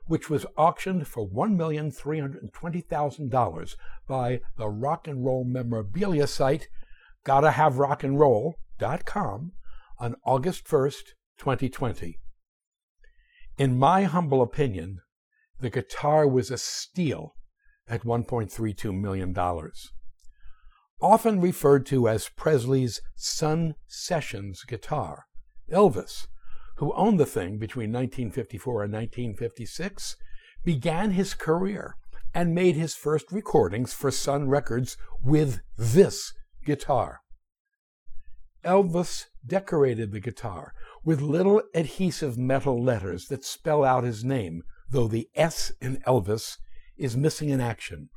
which 0.08 0.28
was 0.28 0.44
auctioned 0.56 1.06
for 1.06 1.24
$1,320,000 1.28 3.76
by 4.08 4.40
the 4.56 4.68
rock 4.68 5.06
and 5.06 5.24
roll 5.24 5.44
memorabilia 5.44 6.26
site 6.26 6.66
gottahaverockandroll.com 7.24 9.52
on 10.00 10.16
August 10.24 10.66
1st, 10.66 11.02
2020. 11.38 12.18
In 13.58 13.78
my 13.78 14.02
humble 14.04 14.42
opinion, 14.42 14.98
the 15.60 15.70
guitar 15.70 16.26
was 16.26 16.50
a 16.50 16.58
steal 16.58 17.36
at 17.86 18.02
$1.32 18.02 18.98
million. 18.98 19.32
Often 21.00 21.40
referred 21.40 21.86
to 21.86 22.08
as 22.08 22.28
Presley's 22.28 23.00
Sun 23.14 23.76
Sessions 23.86 24.64
guitar, 24.64 25.26
Elvis, 25.70 26.26
who 26.78 26.92
owned 26.94 27.18
the 27.18 27.26
thing 27.26 27.58
between 27.58 27.92
1954 27.92 28.84
and 28.84 28.92
1956, 28.92 30.16
began 30.64 31.10
his 31.12 31.34
career 31.34 31.96
and 32.32 32.54
made 32.54 32.76
his 32.76 32.94
first 32.94 33.32
recordings 33.32 33.92
for 33.92 34.10
Sun 34.10 34.48
Records 34.48 34.96
with 35.22 35.60
this 35.76 36.32
guitar. 36.64 37.20
Elvis 38.64 39.24
decorated 39.44 40.12
the 40.12 40.20
guitar 40.20 40.72
with 41.04 41.20
little 41.20 41.62
adhesive 41.74 42.38
metal 42.38 42.82
letters 42.82 43.26
that 43.26 43.44
spell 43.44 43.84
out 43.84 44.04
his 44.04 44.24
name, 44.24 44.62
though 44.90 45.08
the 45.08 45.28
S 45.34 45.72
in 45.80 45.96
Elvis 46.06 46.58
is 46.96 47.16
missing 47.16 47.48
in 47.48 47.60
action. 47.60 48.08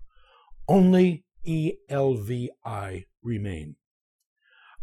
Only 0.67 1.26
ELVI 1.47 3.06
remain. 3.24 3.76